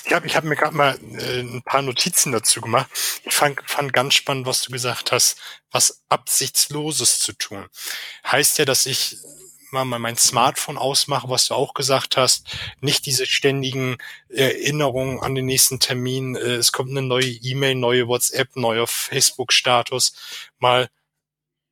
[0.06, 2.89] Ich habe ich hab mir gerade mal äh, ein paar Notizen dazu gemacht.
[3.23, 5.38] Ich fand, fand ganz spannend, was du gesagt hast,
[5.71, 7.65] was Absichtsloses zu tun.
[8.25, 9.17] Heißt ja, dass ich
[9.71, 12.47] mal mein Smartphone ausmache, was du auch gesagt hast,
[12.82, 13.97] nicht diese ständigen
[14.30, 20.13] Erinnerungen an den nächsten Termin, äh, es kommt eine neue E-Mail, neue WhatsApp, neuer Facebook-Status,
[20.60, 20.89] mal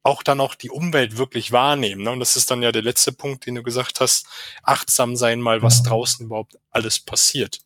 [0.04, 2.04] auch dann auch die Umwelt wirklich wahrnehmen.
[2.04, 2.12] Ne?
[2.12, 4.28] Und das ist dann ja der letzte Punkt, den du gesagt hast,
[4.62, 5.86] achtsam sein mal, was ja.
[5.86, 7.60] draußen überhaupt alles passiert.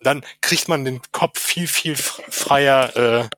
[0.00, 3.28] Dann kriegt man den Kopf viel, viel freier, äh, äh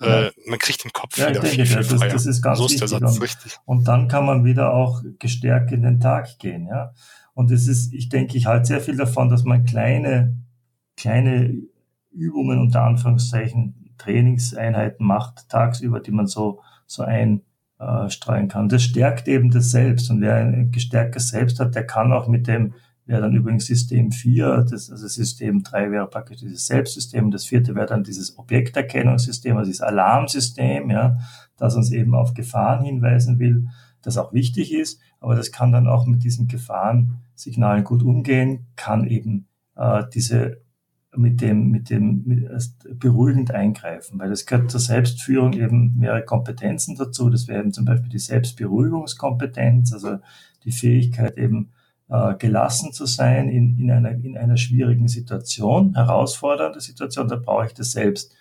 [0.00, 0.22] ja.
[0.22, 2.12] äh, man kriegt den Kopf ja, wieder denke, viel, viel das, freier.
[2.12, 3.56] Das ist ganz so ist der Satz, und, richtig.
[3.64, 6.92] Und dann kann man wieder auch gestärkt in den Tag gehen, ja.
[7.34, 10.36] Und es ist, ich denke, ich halte sehr viel davon, dass man kleine,
[10.96, 11.52] kleine
[12.10, 18.68] Übungen unter Anführungszeichen Trainingseinheiten macht tagsüber, die man so, so einstreuen kann.
[18.68, 20.10] Das stärkt eben das Selbst.
[20.10, 22.74] Und wer ein gestärktes Selbst hat, der kann auch mit dem,
[23.06, 27.74] wäre dann übrigens System 4, das, also System 3 wäre praktisch dieses Selbstsystem, das vierte
[27.74, 31.18] wäre dann dieses Objekterkennungssystem, also dieses Alarmsystem, ja,
[31.56, 33.68] das uns eben auf Gefahren hinweisen will,
[34.00, 39.06] das auch wichtig ist, aber das kann dann auch mit diesen Gefahrensignalen gut umgehen, kann
[39.06, 40.63] eben äh, diese
[41.16, 42.48] mit dem, mit dem mit,
[42.98, 47.30] beruhigend eingreifen, weil es gehört zur Selbstführung eben mehrere Kompetenzen dazu.
[47.30, 50.18] Das wäre eben zum Beispiel die Selbstberuhigungskompetenz, also
[50.64, 51.70] die Fähigkeit eben
[52.08, 57.66] äh, gelassen zu sein in, in, einer, in einer schwierigen Situation, herausfordernde Situation, da brauche
[57.66, 58.34] ich das selbst.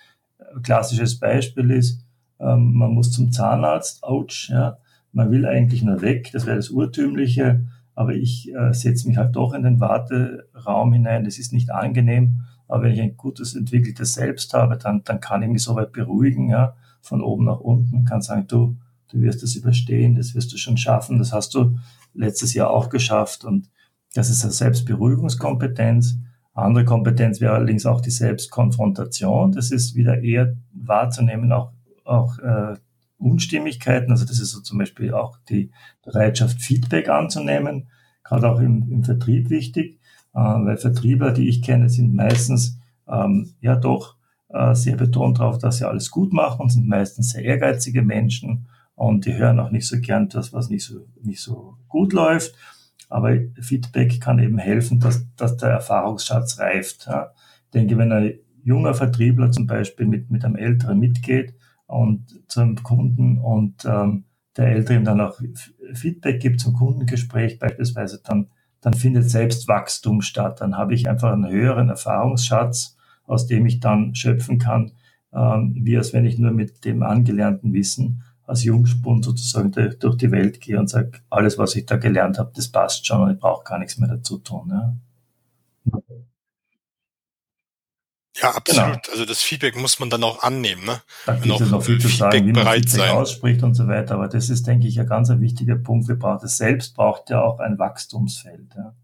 [0.63, 2.03] Klassisches Beispiel ist,
[2.39, 4.77] ähm, man muss zum Zahnarzt, ouch, ja,
[5.11, 9.35] man will eigentlich nur weg, das wäre das Urtümliche, aber ich äh, setze mich halt
[9.35, 12.41] doch in den Warteraum hinein, das ist nicht angenehm
[12.73, 15.91] Aber wenn ich ein gutes entwickeltes Selbst habe, dann, dann kann ich mich so weit
[15.91, 18.77] beruhigen, ja, von oben nach unten, kann sagen, du,
[19.11, 21.77] du wirst es überstehen, das wirst du schon schaffen, das hast du
[22.15, 23.69] letztes Jahr auch geschafft und
[24.15, 26.17] das ist eine Selbstberuhigungskompetenz.
[26.55, 29.51] Andere Kompetenz wäre allerdings auch die Selbstkonfrontation.
[29.51, 31.73] Das ist wieder eher wahrzunehmen, auch,
[32.05, 32.73] auch äh,
[33.19, 34.09] Unstimmigkeiten.
[34.09, 35.69] Also das ist so zum Beispiel auch die
[36.03, 37.87] Bereitschaft, Feedback anzunehmen,
[38.23, 39.99] gerade auch im, im Vertrieb wichtig,
[40.33, 44.15] äh, weil Vertriebler, die ich kenne, sind meistens ähm, ja doch
[44.49, 48.67] äh, sehr betont darauf, dass sie alles gut machen und sind meistens sehr ehrgeizige Menschen
[48.95, 52.55] und die hören auch nicht so gern das, was nicht so, nicht so gut läuft.
[53.09, 57.07] Aber Feedback kann eben helfen, dass, dass der Erfahrungsschatz reift.
[57.07, 57.31] Ja.
[57.65, 61.53] Ich denke, wenn ein junger Vertriebler zum Beispiel mit, mit einem Älteren mitgeht
[61.85, 64.25] und zum Kunden und ähm,
[64.57, 65.39] der Ältere ihm dann auch
[65.93, 68.49] Feedback gibt zum Kundengespräch beispielsweise, dann,
[68.83, 70.59] dann findet selbst Wachstum statt.
[70.59, 74.91] Dann habe ich einfach einen höheren Erfahrungsschatz, aus dem ich dann schöpfen kann,
[75.33, 80.31] ähm, wie als wenn ich nur mit dem angelernten Wissen als Jungspund sozusagen durch die
[80.31, 83.39] Welt gehe und sage, alles, was ich da gelernt habe, das passt schon und ich
[83.39, 84.67] brauche gar nichts mehr dazu tun.
[84.69, 84.93] Ja.
[88.41, 89.03] Ja, absolut.
[89.03, 89.11] Genau.
[89.11, 90.83] Also das Feedback muss man dann auch annehmen.
[90.85, 91.01] Ne?
[91.25, 93.11] Da gibt es noch viel zu sagen, wie man Feedback sein.
[93.11, 94.15] ausspricht und so weiter.
[94.15, 96.07] Aber das ist, denke ich, ein ganz wichtiger Punkt.
[96.07, 98.73] Wir brauchen das selbst braucht ja auch ein Wachstumsfeld.
[98.75, 98.95] Ja.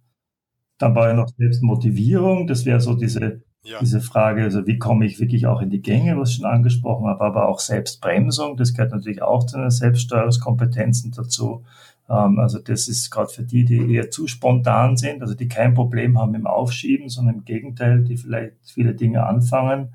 [0.79, 2.47] Dann brauche ich noch Selbstmotivierung.
[2.47, 3.79] Das wäre so diese ja.
[3.79, 7.07] diese Frage, also wie komme ich wirklich auch in die Gänge, was ich schon angesprochen
[7.07, 11.63] habe, aber auch Selbstbremsung, das gehört natürlich auch zu den Selbststeuerungskompetenzen dazu.
[12.09, 15.73] Ähm, also das ist gerade für die, die eher zu spontan sind, also die kein
[15.73, 19.93] Problem haben im Aufschieben, sondern im Gegenteil, die vielleicht viele Dinge anfangen,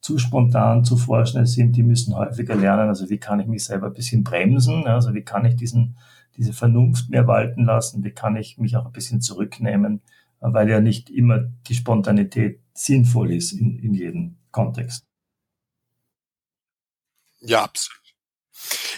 [0.00, 3.88] zu spontan, zu vorschnell sind, die müssen häufiger lernen, also wie kann ich mich selber
[3.88, 5.96] ein bisschen bremsen, also wie kann ich diesen,
[6.36, 10.00] diese Vernunft mehr walten lassen, wie kann ich mich auch ein bisschen zurücknehmen,
[10.40, 15.04] weil ja nicht immer die Spontanität sinnvoll ist in, in jedem Kontext.
[17.40, 18.00] Ja, absolut.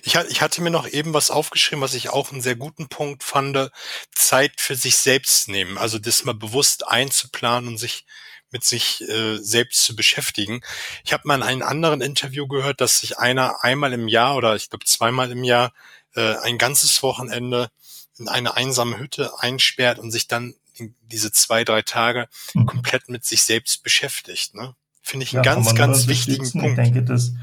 [0.02, 3.22] Ich, ich hatte mir noch eben was aufgeschrieben, was ich auch einen sehr guten Punkt
[3.22, 3.70] fand.
[4.12, 5.78] Zeit für sich selbst nehmen.
[5.78, 8.04] Also das mal bewusst einzuplanen und sich
[8.50, 10.60] mit sich äh, selbst zu beschäftigen.
[11.04, 14.56] Ich habe mal in einem anderen Interview gehört, dass sich einer einmal im Jahr oder
[14.56, 15.72] ich glaube zweimal im Jahr
[16.14, 17.70] äh, ein ganzes Wochenende
[18.18, 20.54] in eine einsame Hütte einsperrt und sich dann
[21.02, 22.66] diese zwei, drei Tage mhm.
[22.66, 24.54] komplett mit sich selbst beschäftigt.
[24.54, 24.74] Ne?
[25.02, 26.66] Finde ich einen ja, ganz, ganz wichtigen Punkt.
[26.66, 27.34] Ich denke, dass,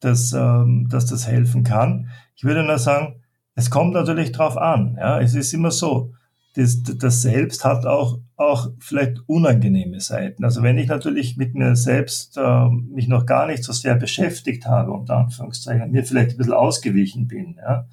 [0.00, 2.10] dass, ähm, dass das helfen kann.
[2.36, 3.22] Ich würde nur sagen,
[3.54, 4.96] es kommt natürlich drauf an.
[4.98, 6.14] Ja, es ist immer so.
[6.54, 10.44] Das, das Selbst hat auch, auch vielleicht unangenehme Seiten.
[10.44, 14.66] Also wenn ich natürlich mit mir selbst äh, mich noch gar nicht so sehr beschäftigt
[14.66, 17.86] habe, unter Anführungszeichen, mir vielleicht ein bisschen ausgewichen bin, ja,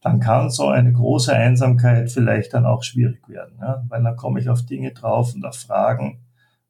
[0.00, 3.84] dann kann so eine große Einsamkeit vielleicht dann auch schwierig werden, ja?
[3.88, 6.20] weil dann komme ich auf Dinge drauf und auf Fragen,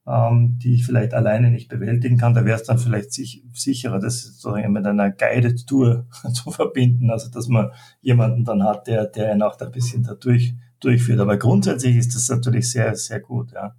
[0.06, 2.34] ähm, die ich vielleicht alleine nicht bewältigen kann.
[2.34, 7.10] Da wäre es dann vielleicht sich, sicherer, das sozusagen mit einer Guided Tour zu verbinden,
[7.10, 11.20] also dass man jemanden dann hat, der, der einen auch da ein bisschen dadurch durchführt.
[11.20, 13.76] Aber grundsätzlich ist das natürlich sehr, sehr gut, ja.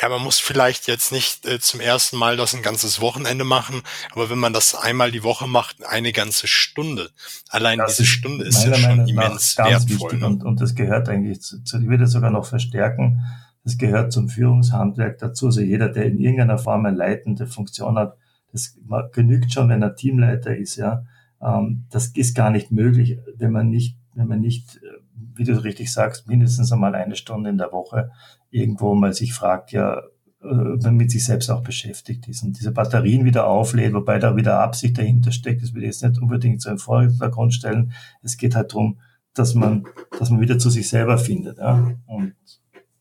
[0.00, 3.82] Ja, man muss vielleicht jetzt nicht äh, zum ersten Mal das ein ganzes Wochenende machen,
[4.12, 7.10] aber wenn man das einmal die Woche macht, eine ganze Stunde.
[7.48, 10.18] Allein das diese Stunde ist ja schon immens wertvoll.
[10.18, 10.26] Ne?
[10.26, 13.22] Und, und das gehört eigentlich zu, zu, ich würde sogar noch verstärken,
[13.64, 15.46] das gehört zum Führungshandwerk dazu.
[15.46, 18.16] Also jeder, der in irgendeiner Form eine leitende Funktion hat,
[18.52, 18.76] das
[19.12, 21.04] genügt schon, wenn er Teamleiter ist, ja.
[21.42, 24.99] Ähm, das ist gar nicht möglich, wenn man nicht, wenn man nicht, äh,
[25.34, 28.10] wie du richtig sagst, mindestens einmal eine Stunde in der Woche
[28.50, 30.02] irgendwo mal sich fragt, ja,
[30.42, 34.60] äh, mit sich selbst auch beschäftigt ist und diese Batterien wieder auflädt, wobei da wieder
[34.60, 35.62] Absicht dahinter steckt.
[35.62, 37.92] Das will ich jetzt nicht unbedingt so im Vordergrund stellen.
[38.22, 39.00] Es geht halt darum,
[39.34, 39.86] dass man,
[40.18, 41.58] dass man wieder zu sich selber findet.
[41.58, 41.94] Ja?
[42.06, 42.34] Und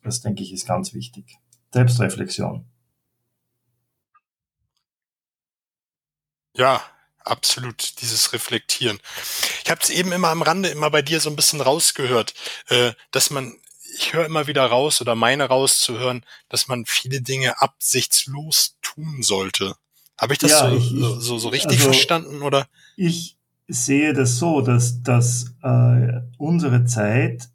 [0.03, 1.37] das, denke ich, ist ganz wichtig.
[1.73, 2.65] Selbstreflexion.
[6.55, 6.81] Ja,
[7.19, 8.99] absolut, dieses Reflektieren.
[9.69, 12.33] Ich habe es eben immer am Rande immer bei dir so ein bisschen rausgehört,
[12.69, 13.53] äh, dass man
[13.97, 19.75] ich höre immer wieder raus oder meine rauszuhören, dass man viele Dinge absichtslos tun sollte.
[20.17, 22.65] Habe ich das ja, so, ich, so, so, richtig also verstanden oder?
[22.97, 27.47] Ich sehe das so, dass, dass äh, unsere Zeit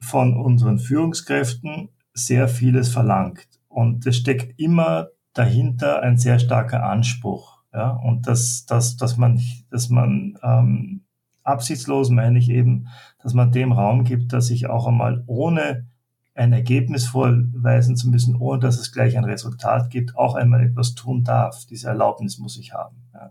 [0.00, 3.46] von unseren Führungskräften sehr vieles verlangt.
[3.68, 7.58] Und es steckt immer dahinter ein sehr starker Anspruch.
[7.72, 7.90] Ja?
[7.90, 9.40] Und dass, dass, dass man,
[9.70, 11.03] dass man ähm,
[11.44, 12.88] absichtslos meine ich eben,
[13.22, 15.86] dass man dem Raum gibt, dass ich auch einmal ohne
[16.34, 20.94] ein Ergebnis vorweisen zu müssen, ohne dass es gleich ein Resultat gibt, auch einmal etwas
[20.94, 21.64] tun darf.
[21.66, 22.96] Diese Erlaubnis muss ich haben.
[23.12, 23.30] Ja.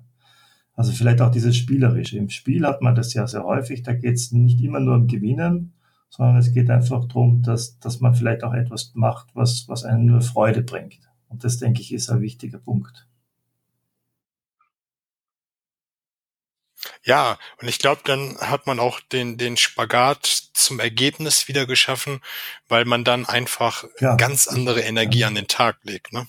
[0.75, 2.17] Also vielleicht auch dieses Spielerische.
[2.17, 5.07] Im Spiel hat man das ja sehr häufig, da geht es nicht immer nur um
[5.07, 5.73] Gewinnen,
[6.09, 10.05] sondern es geht einfach darum, dass, dass man vielleicht auch etwas macht, was, was einem
[10.05, 10.99] nur Freude bringt.
[11.27, 13.07] Und das, denke ich, ist ein wichtiger Punkt.
[17.05, 22.21] Ja, und ich glaube, dann hat man auch den, den Spagat zum Ergebnis wieder geschaffen,
[22.69, 24.15] weil man dann einfach ja.
[24.15, 25.27] ganz andere Energie ja.
[25.27, 26.13] an den Tag legt.
[26.13, 26.27] Ne?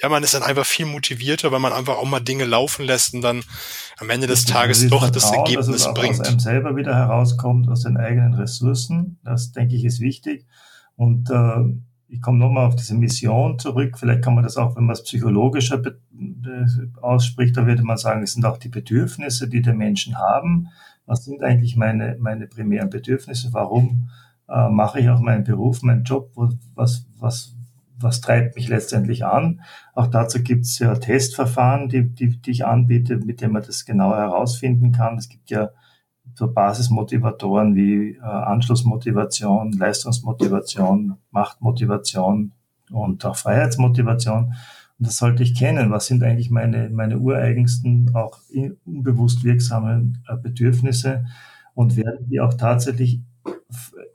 [0.00, 3.14] Ja, man ist dann einfach viel motivierter, weil man einfach auch mal Dinge laufen lässt
[3.14, 3.42] und dann
[3.98, 6.20] am Ende des Tages doch das Ergebnis dass es auch bringt.
[6.20, 9.18] Aus einem selber wieder herauskommt, aus den eigenen Ressourcen.
[9.24, 10.46] Das, denke ich, ist wichtig.
[10.94, 11.64] Und äh,
[12.08, 13.98] ich komme nochmal auf diese Mission zurück.
[13.98, 15.78] Vielleicht kann man das auch, wenn man es psychologischer
[17.00, 20.68] ausspricht, da würde man sagen, es sind auch die Bedürfnisse, die die Menschen haben.
[21.06, 23.52] Was sind eigentlich meine, meine primären Bedürfnisse?
[23.52, 24.10] Warum
[24.48, 26.30] äh, mache ich auch meinen Beruf, meinen Job?
[26.74, 27.56] Was, was,
[27.98, 29.62] was treibt mich letztendlich an?
[29.94, 33.84] Auch dazu gibt es ja Testverfahren, die, die, die ich anbiete, mit denen man das
[33.84, 35.18] genauer herausfinden kann.
[35.18, 35.70] Es gibt ja
[36.34, 42.52] so Basismotivatoren wie äh, Anschlussmotivation, Leistungsmotivation, Machtmotivation
[42.90, 44.54] und auch Freiheitsmotivation.
[44.98, 45.90] Und das sollte ich kennen.
[45.90, 48.40] Was sind eigentlich meine, meine ureigensten, auch
[48.84, 51.26] unbewusst wirksamen äh, Bedürfnisse?
[51.74, 53.20] Und werden die auch tatsächlich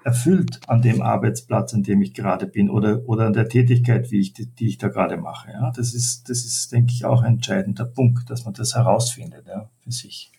[0.03, 4.19] erfüllt an dem Arbeitsplatz, an dem ich gerade bin oder, oder an der Tätigkeit, wie
[4.19, 5.51] ich, die ich da gerade mache.
[5.51, 9.45] Ja, das ist, das ist, denke ich, auch ein entscheidender Punkt, dass man das herausfindet,
[9.47, 10.31] ja, für sich.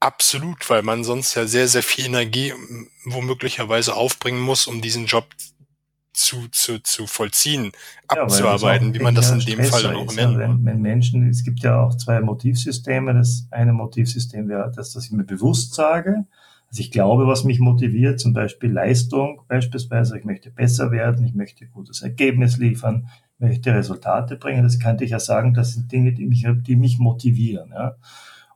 [0.00, 2.52] Absolut, weil man sonst ja sehr, sehr viel Energie
[3.04, 5.26] womöglicherweise aufbringen muss, um diesen Job
[6.12, 7.72] zu, zu, zu vollziehen,
[8.14, 10.32] ja, abzuarbeiten, wie man das in dem Fall dann auch nennt.
[10.32, 13.14] Ja, wenn, wenn Menschen, es gibt ja auch zwei Motivsysteme.
[13.14, 16.26] Das eine Motivsystem wäre das, dass ich mir bewusst sage,
[16.72, 21.34] also ich glaube, was mich motiviert, zum Beispiel Leistung, beispielsweise, ich möchte besser werden, ich
[21.34, 24.62] möchte gutes Ergebnis liefern, möchte Resultate bringen.
[24.62, 27.72] Das könnte ich ja sagen, das sind Dinge, die mich, die mich motivieren.
[27.74, 27.96] Ja.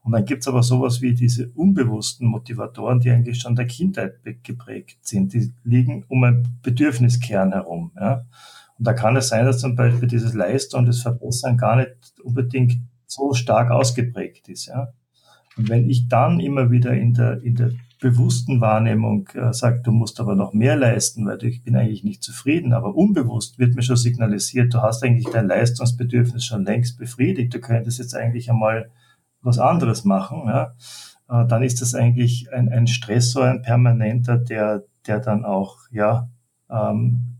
[0.06, 4.98] Und dann gibt's aber sowas wie diese unbewussten Motivatoren, die eigentlich schon der Kindheit geprägt
[5.00, 5.32] sind.
[5.32, 7.90] Die liegen um ein Bedürfniskern herum.
[7.96, 8.24] Ja.
[8.78, 11.90] Und da kann es sein, dass zum Beispiel dieses Leistung und das Verbessern gar nicht
[12.22, 14.66] unbedingt so stark ausgeprägt ist.
[14.66, 14.92] Ja.
[15.56, 19.90] Und wenn ich dann immer wieder in der, in der bewussten Wahrnehmung äh, sage, du
[19.90, 23.82] musst aber noch mehr leisten, weil ich bin eigentlich nicht zufrieden, aber unbewusst wird mir
[23.82, 28.92] schon signalisiert, du hast eigentlich dein Leistungsbedürfnis schon längst befriedigt, du könntest jetzt eigentlich einmal
[29.46, 30.74] was anderes machen, ja,
[31.28, 36.28] äh, dann ist das eigentlich ein, ein Stressor, ein permanenter, der, der dann auch, ja,
[36.70, 37.38] ähm,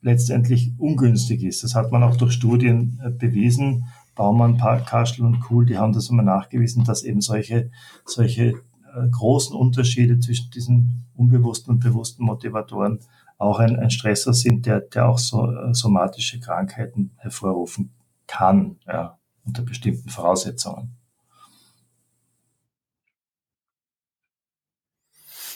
[0.00, 1.64] letztendlich ungünstig ist.
[1.64, 3.84] Das hat man auch durch Studien äh, bewiesen.
[4.14, 7.70] Baumann, Kaschel und Kuhl, die haben das immer nachgewiesen, dass eben solche,
[8.04, 13.00] solche äh, großen Unterschiede zwischen diesen unbewussten und bewussten Motivatoren
[13.38, 17.92] auch ein, ein Stressor sind, der, der auch so äh, somatische Krankheiten hervorrufen
[18.26, 20.97] kann, ja, unter bestimmten Voraussetzungen.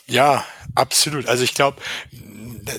[0.06, 1.26] Ja, absolut.
[1.28, 1.80] Also ich glaube,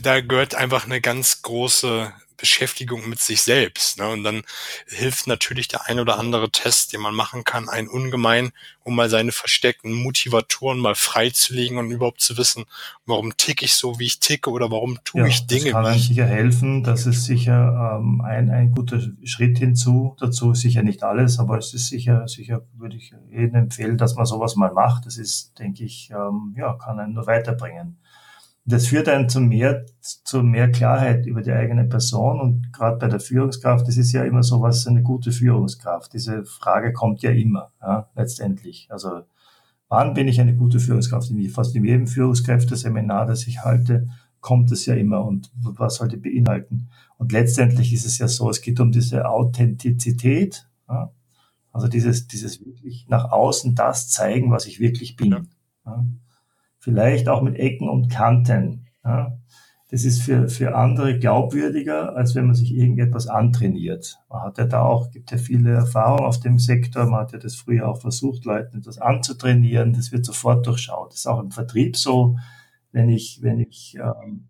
[0.02, 3.98] da gehört einfach eine ganz große Beschäftigung mit sich selbst.
[4.00, 4.10] Ne?
[4.10, 4.44] Und dann
[4.86, 8.52] hilft natürlich der ein oder andere Test, den man machen kann, ein ungemein,
[8.84, 12.66] um mal seine versteckten Motivatoren mal freizulegen und überhaupt zu wissen,
[13.06, 15.72] warum ticke ich so, wie ich ticke oder warum tue ja, ich Dinge.
[15.72, 16.84] Das kann sicher helfen.
[16.84, 20.18] Das ist sicher ähm, ein, ein guter Schritt hinzu.
[20.20, 24.26] Dazu sicher nicht alles, aber es ist sicher, sicher würde ich jedem empfehlen, dass man
[24.26, 25.06] sowas mal macht.
[25.06, 28.00] Das ist, denke ich, ähm, ja, kann einen nur weiterbringen.
[28.66, 33.10] Das führt einen zu mehr, zu mehr Klarheit über die eigene Person und gerade bei
[33.10, 36.14] der Führungskraft, das ist ja immer so was, eine gute Führungskraft.
[36.14, 38.88] Diese Frage kommt ja immer, ja, letztendlich.
[38.90, 39.24] Also,
[39.90, 41.30] wann bin ich eine gute Führungskraft?
[41.30, 44.08] In fast in jedem Führungskräfteseminar, das ich halte,
[44.40, 46.90] kommt es ja immer und was sollte beinhalten?
[47.18, 51.12] Und letztendlich ist es ja so, es geht um diese Authentizität, ja,
[51.74, 55.48] also dieses, dieses wirklich nach außen das zeigen, was ich wirklich bin.
[55.86, 56.06] Ja
[56.84, 58.88] vielleicht auch mit Ecken und Kanten.
[59.06, 59.38] Ja.
[59.90, 64.18] Das ist für, für andere glaubwürdiger, als wenn man sich irgendetwas antrainiert.
[64.28, 67.06] Man hat ja da auch, gibt ja viele Erfahrungen auf dem Sektor.
[67.06, 69.94] Man hat ja das früher auch versucht, Leuten etwas anzutrainieren.
[69.94, 71.14] Das wird sofort durchschaut.
[71.14, 72.38] Das ist auch im Vertrieb so.
[72.92, 74.50] Wenn ich, wenn ich ähm,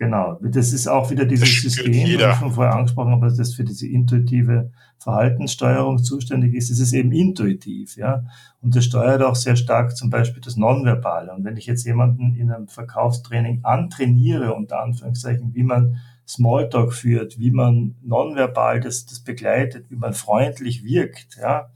[0.00, 3.88] Genau, das ist auch wieder dieses System, das ich vorher angesprochen habe, das für diese
[3.88, 6.70] intuitive Verhaltenssteuerung zuständig ist.
[6.70, 8.24] Es ist eben intuitiv, ja.
[8.62, 11.32] Und das steuert auch sehr stark zum Beispiel das Nonverbale.
[11.32, 15.96] Und wenn ich jetzt jemanden in einem Verkaufstraining antrainiere, unter Anführungszeichen, wie man
[16.28, 21.70] Smalltalk führt, wie man nonverbal das, das begleitet, wie man freundlich wirkt, ja,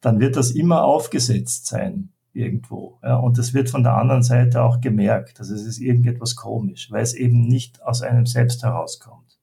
[0.00, 2.98] dann wird das immer aufgesetzt sein irgendwo.
[3.02, 5.38] Ja, und das wird von der anderen Seite auch gemerkt.
[5.38, 9.38] Also es ist irgendetwas komisch, weil es eben nicht aus einem selbst herauskommt.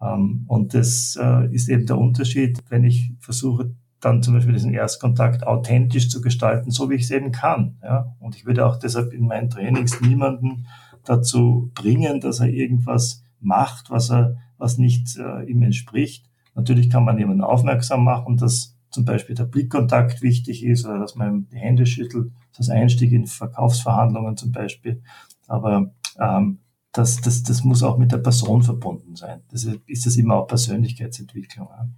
[0.00, 4.74] Ähm, und das äh, ist eben der Unterschied, wenn ich versuche, dann zum Beispiel diesen
[4.74, 7.78] Erstkontakt authentisch zu gestalten, so wie ich es eben kann.
[7.82, 8.14] Ja?
[8.18, 10.66] Und ich würde auch deshalb in meinen Trainings niemanden
[11.04, 16.28] dazu bringen, dass er irgendwas macht, was er, was nicht äh, ihm entspricht.
[16.54, 21.14] Natürlich kann man jemanden aufmerksam machen, dass zum Beispiel der Blickkontakt wichtig ist oder dass
[21.14, 25.02] man die Hände schüttelt, das Einstieg in Verkaufsverhandlungen zum Beispiel.
[25.48, 26.58] Aber ähm,
[26.92, 29.42] das, das, das muss auch mit der Person verbunden sein.
[29.50, 31.68] Deshalb ist das immer auch Persönlichkeitsentwicklung.
[31.70, 31.88] Ja.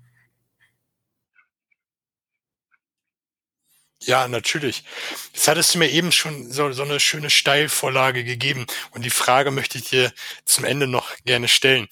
[4.06, 4.84] Ja, natürlich.
[5.32, 9.50] Jetzt hattest du mir eben schon so, so eine schöne Steilvorlage gegeben und die Frage
[9.50, 10.12] möchte ich dir
[10.44, 11.88] zum Ende noch gerne stellen.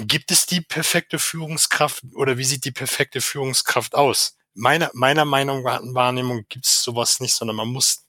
[0.00, 4.36] Gibt es die perfekte Führungskraft oder wie sieht die perfekte Führungskraft aus?
[4.54, 8.06] Meiner, meiner Meinung nach Wahrnehmung gibt es sowas nicht, sondern man muss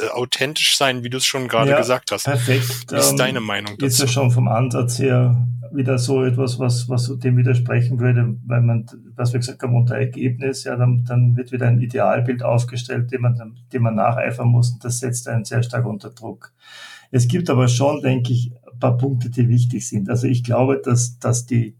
[0.00, 2.24] äh, authentisch sein, wie du es schon gerade ja, gesagt hast.
[2.24, 2.90] Perfekt.
[2.90, 3.86] Wie ist ähm, deine Meinung dazu?
[3.86, 8.62] Ist ja schon vom Ansatz her wieder so etwas, was, was dem widersprechen würde, weil
[8.62, 13.12] man, was wir gesagt haben, unter Ergebnis, ja, dann, dann wird wieder ein Idealbild aufgestellt,
[13.12, 16.52] dem man, dem man nacheifern muss und das setzt einen sehr stark unter Druck.
[17.10, 20.08] Es gibt aber schon, denke ich, paar Punkte, die wichtig sind.
[20.08, 21.76] Also ich glaube, dass, dass die,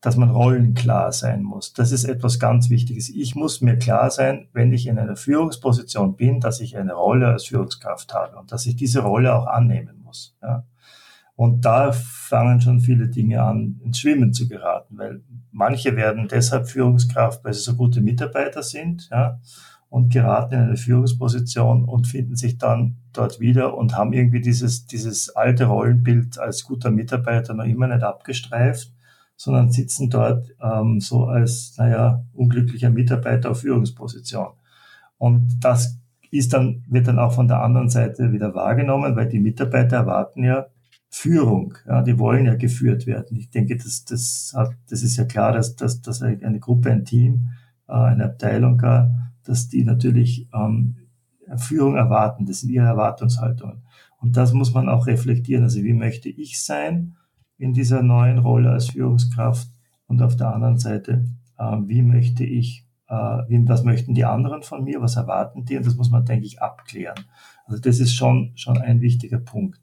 [0.00, 1.72] dass man rollenklar sein muss.
[1.72, 3.08] Das ist etwas ganz Wichtiges.
[3.08, 7.28] Ich muss mir klar sein, wenn ich in einer Führungsposition bin, dass ich eine Rolle
[7.28, 10.36] als Führungskraft habe und dass ich diese Rolle auch annehmen muss.
[10.42, 10.64] Ja.
[11.38, 15.22] Und da fangen schon viele Dinge an, ins Schwimmen zu geraten, weil
[15.52, 19.38] manche werden deshalb Führungskraft, weil sie so gute Mitarbeiter sind, ja,
[19.88, 24.86] und geraten in eine Führungsposition und finden sich dann dort wieder und haben irgendwie dieses,
[24.86, 28.92] dieses alte Rollenbild als guter Mitarbeiter noch immer nicht abgestreift
[29.38, 34.48] sondern sitzen dort ähm, so als, naja, unglücklicher Mitarbeiter auf Führungsposition.
[35.16, 35.96] Und das
[36.30, 40.42] ist dann, wird dann auch von der anderen Seite wieder wahrgenommen, weil die Mitarbeiter erwarten
[40.42, 40.66] ja
[41.08, 41.74] Führung.
[41.86, 43.36] Ja, die wollen ja geführt werden.
[43.36, 47.04] Ich denke, das, das, hat, das ist ja klar, dass, dass, dass eine Gruppe, ein
[47.04, 47.50] Team,
[47.88, 50.96] äh, eine Abteilung gar, dass die natürlich ähm,
[51.56, 52.46] Führung erwarten.
[52.46, 53.82] Das sind ihre Erwartungshaltungen.
[54.20, 55.64] Und das muss man auch reflektieren.
[55.64, 57.16] Also wie möchte ich sein?
[57.58, 59.68] in dieser neuen Rolle als Führungskraft
[60.06, 61.26] und auf der anderen Seite,
[61.58, 65.76] äh, wie möchte ich, äh, wie, was möchten die anderen von mir, was erwarten die
[65.76, 67.24] und das muss man, denke ich, abklären.
[67.66, 69.80] Also das ist schon, schon ein wichtiger Punkt.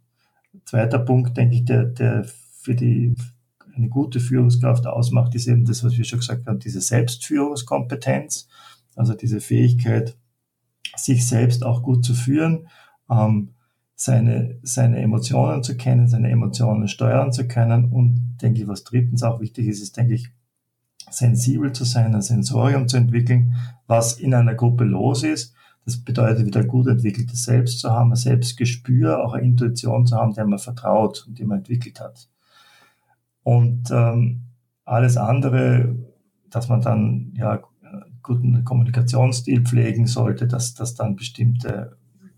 [0.64, 3.14] Zweiter Punkt, denke ich, der, der für die
[3.76, 8.48] eine gute Führungskraft ausmacht, ist eben das, was wir schon gesagt haben, diese Selbstführungskompetenz,
[8.96, 10.18] also diese Fähigkeit,
[10.96, 12.68] sich selbst auch gut zu führen,
[13.10, 13.50] ähm,
[13.96, 19.24] seine, seine Emotionen zu kennen, seine Emotionen steuern zu können und denke ich, was drittens
[19.24, 20.32] auch wichtig ist, ist, denke ich,
[21.10, 23.56] sensibel zu sein, ein Sensorium zu entwickeln,
[23.88, 25.54] was in einer Gruppe los ist.
[25.86, 30.34] Das bedeutet wieder gut entwickeltes Selbst zu haben, ein Selbstgespür, auch eine Intuition zu haben,
[30.34, 32.28] der man vertraut und die man entwickelt hat.
[33.44, 34.42] Und ähm,
[34.84, 35.96] alles andere,
[36.50, 37.62] dass man dann ja
[38.26, 41.98] guten Kommunikationsstil pflegen sollte, dass, dass dann bestimmte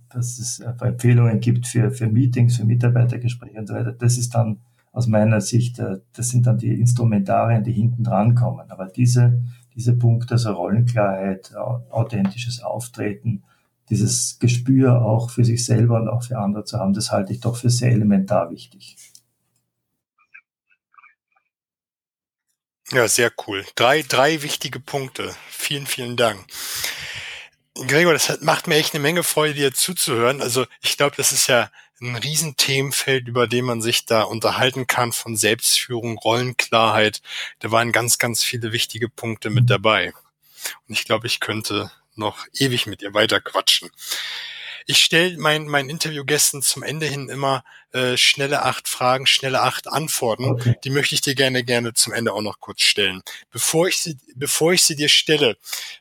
[0.09, 3.91] dass es Empfehlungen gibt für, für Meetings, für Mitarbeitergespräche und so weiter.
[3.91, 4.59] Das ist dann
[4.91, 8.71] aus meiner Sicht, äh, das sind dann die Instrumentarien, die hinten dran kommen.
[8.71, 9.43] Aber diese,
[9.75, 13.43] diese Punkte, also Rollenklarheit, authentisches Auftreten,
[13.89, 17.39] dieses Gespür auch für sich selber und auch für andere zu haben, das halte ich
[17.39, 18.97] doch für sehr elementar wichtig.
[22.91, 23.65] Ja, sehr cool.
[23.75, 25.35] Drei, drei wichtige Punkte.
[25.49, 26.45] Vielen, vielen Dank.
[27.75, 30.41] Gregor, das macht mir echt eine Menge Freude, dir zuzuhören.
[30.41, 31.69] Also ich glaube, das ist ja
[31.99, 37.21] ein Riesenthemenfeld, über dem man sich da unterhalten kann, von Selbstführung, Rollenklarheit.
[37.59, 40.13] Da waren ganz, ganz viele wichtige Punkte mit dabei.
[40.87, 43.89] Und ich glaube, ich könnte noch ewig mit dir weiter quatschen.
[44.89, 49.89] Ich stelle meinen mein Interviewgästen zum Ende hin immer äh, schnelle acht Fragen, schnelle acht
[49.89, 50.45] Antworten.
[50.45, 50.77] Okay.
[50.81, 53.21] Die möchte ich dir gerne, gerne zum Ende auch noch kurz stellen.
[53.51, 55.57] Bevor ich sie, bevor ich sie dir stelle,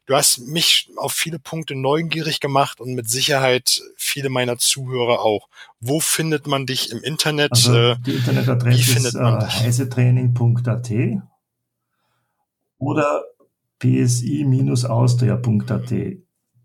[0.06, 5.48] du hast mich auf viele Punkte neugierig gemacht und mit Sicherheit viele meiner Zuhörer auch.
[5.80, 7.50] Wo findet man dich im Internet?
[7.52, 10.92] Also äh, die Internetadresse wie findet ist man äh, heisetraining.at
[12.78, 13.24] oder
[13.80, 15.92] psi-austria.at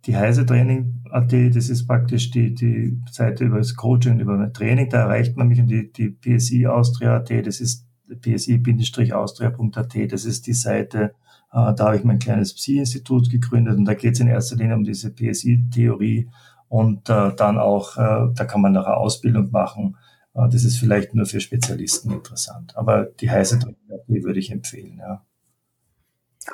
[0.06, 4.54] die Heise Training AT, das ist praktisch die, die Seite über das Coaching, über mein
[4.54, 7.88] Training, da erreicht man mich und die, die PSI Austria AT, das ist
[8.20, 11.14] psi-austria.at, das ist die Seite,
[11.52, 14.76] äh, da habe ich mein kleines Psi-Institut gegründet und da geht es in erster Linie
[14.76, 16.30] um diese PSI-Theorie
[16.68, 19.98] und äh, dann auch, äh, da kann man nachher Ausbildung machen.
[20.34, 22.78] Das ist vielleicht nur für Spezialisten interessant.
[22.78, 25.26] Aber die Heise Training AT würde ich empfehlen, ja.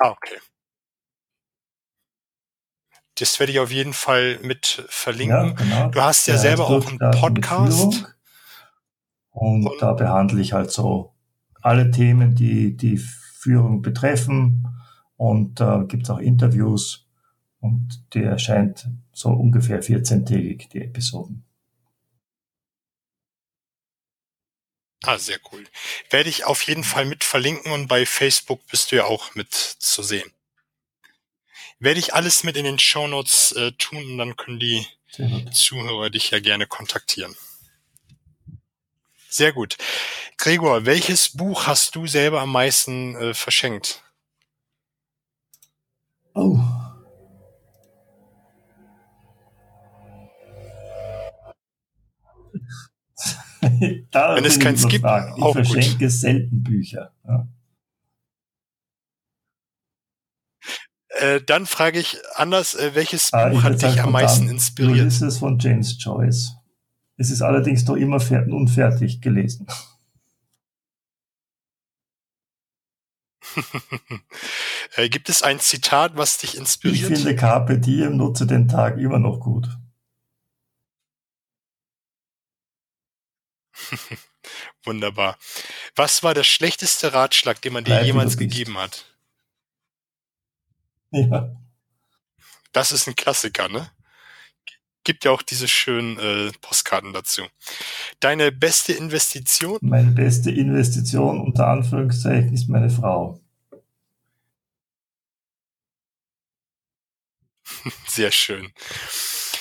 [0.00, 0.34] Ah, okay.
[3.18, 5.48] Das werde ich auf jeden Fall mit verlinken.
[5.48, 5.88] Ja, genau.
[5.90, 8.06] Du hast ja Der selber auch einen Podcast.
[9.30, 11.14] Und, und da behandle ich halt so
[11.60, 14.68] alle Themen, die die Führung betreffen
[15.16, 17.06] und äh, gibt auch Interviews
[17.60, 21.44] und die erscheint so ungefähr 14-tägig, die Episoden.
[25.04, 25.64] Ah, sehr cool.
[26.10, 29.52] Werde ich auf jeden Fall mit verlinken und bei Facebook bist du ja auch mit
[29.52, 30.30] zu sehen.
[31.80, 34.86] Werde ich alles mit in den Shownotes äh, tun und dann können die
[35.52, 37.34] Zuhörer dich ja gerne kontaktieren.
[39.28, 39.76] Sehr gut.
[40.36, 44.02] Gregor, welches Buch hast du selber am meisten äh, verschenkt?
[46.34, 46.58] Oh.
[53.60, 56.10] Wenn es keins gibt, ich auch verschenke gut.
[56.10, 57.12] selten Bücher.
[57.26, 57.48] Ja.
[61.18, 65.00] Äh, dann frage ich anders, äh, welches ah, Buch hat dich am meisten inspiriert?
[65.00, 66.52] Ulysses von James Joyce.
[67.16, 68.20] Es ist allerdings noch immer
[68.52, 69.66] unfertig gelesen.
[74.96, 77.10] Äh, gibt es ein Zitat, was dich inspiriert?
[77.10, 79.68] Ich finde Carpe Diem nutze den Tag immer noch gut.
[84.84, 85.36] Wunderbar.
[85.94, 89.04] Was war der schlechteste Ratschlag, den man dir Bleib jemals gegeben hat?
[91.12, 91.50] Ja.
[92.72, 93.90] Das ist ein Klassiker, ne?
[95.04, 97.42] Gibt ja auch diese schönen äh, Postkarten dazu.
[98.20, 99.78] Deine beste Investition?
[99.80, 103.40] Meine beste Investition unter Anführungszeichen ist meine Frau.
[108.06, 108.70] Sehr schön.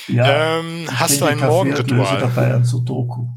[0.07, 2.19] Ja, ähm, hast du ein Morgenritual?
[2.19, 3.27] dabei ein Sudoku.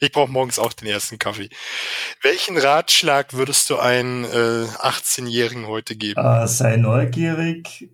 [0.00, 1.48] Ich brauche morgens auch den ersten Kaffee.
[2.22, 6.20] Welchen Ratschlag würdest du einem äh, 18-Jährigen heute geben?
[6.20, 7.90] Äh, sei neugierig,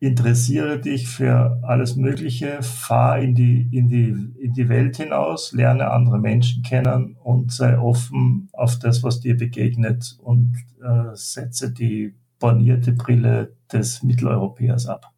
[0.00, 4.08] interessiere dich für alles Mögliche, fahr in die, in die,
[4.40, 9.36] in die Welt hinaus, lerne andere Menschen kennen und sei offen auf das, was dir
[9.36, 15.12] begegnet und äh, setze die bornierte Brille des Mitteleuropäers ab.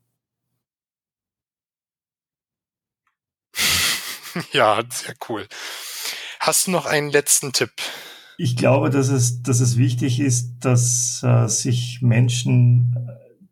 [4.52, 5.46] ja, sehr cool.
[6.40, 7.70] Hast du noch einen letzten Tipp?
[8.38, 13.46] Ich glaube, dass es, dass es wichtig ist, dass äh, sich Menschen äh,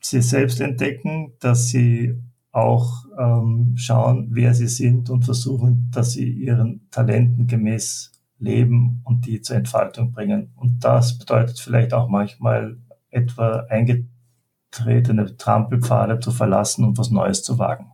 [0.00, 2.20] sie selbst entdecken, dass sie
[2.50, 9.26] auch ähm, schauen, wer sie sind und versuchen, dass sie ihren Talenten gemäß leben und
[9.26, 10.52] die zur Entfaltung bringen.
[10.56, 12.76] Und das bedeutet vielleicht auch manchmal
[13.08, 17.91] etwa eingetretene Trampelpfade zu verlassen und was Neues zu wagen.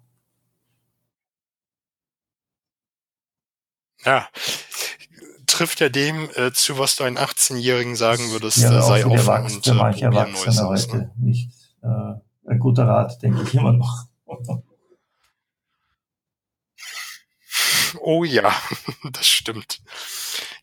[4.05, 4.29] Ja,
[5.47, 9.19] trifft ja dem äh, zu, was du einen 18-Jährigen sagen würdest, ja, äh, sei offen
[9.19, 11.13] Erwachsene, und äh, manche Erwachsene heute ne?
[11.17, 11.51] nicht.
[11.83, 14.05] Äh, ein guter Rat, denke ich immer noch.
[18.01, 18.53] Oh ja,
[19.13, 19.81] das stimmt.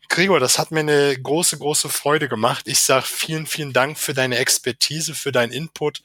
[0.08, 2.66] Gregor, das hat mir eine große, große Freude gemacht.
[2.68, 6.02] Ich sage vielen, vielen Dank für deine Expertise, für deinen Input.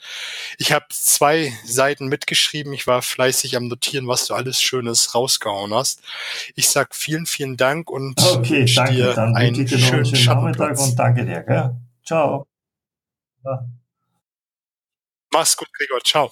[0.57, 2.73] Ich habe zwei Seiten mitgeschrieben.
[2.73, 6.01] Ich war fleißig am Notieren, was du alles Schönes rausgehauen hast.
[6.55, 8.93] Ich sage vielen, vielen Dank und okay, danke.
[8.93, 11.41] dir Dann einen schönen, schönen Nachmittag und danke dir.
[11.41, 11.75] Gell?
[12.05, 12.47] Ciao.
[13.43, 13.65] Ja.
[15.31, 16.01] Mach's gut, Gregor.
[16.03, 16.31] Ciao.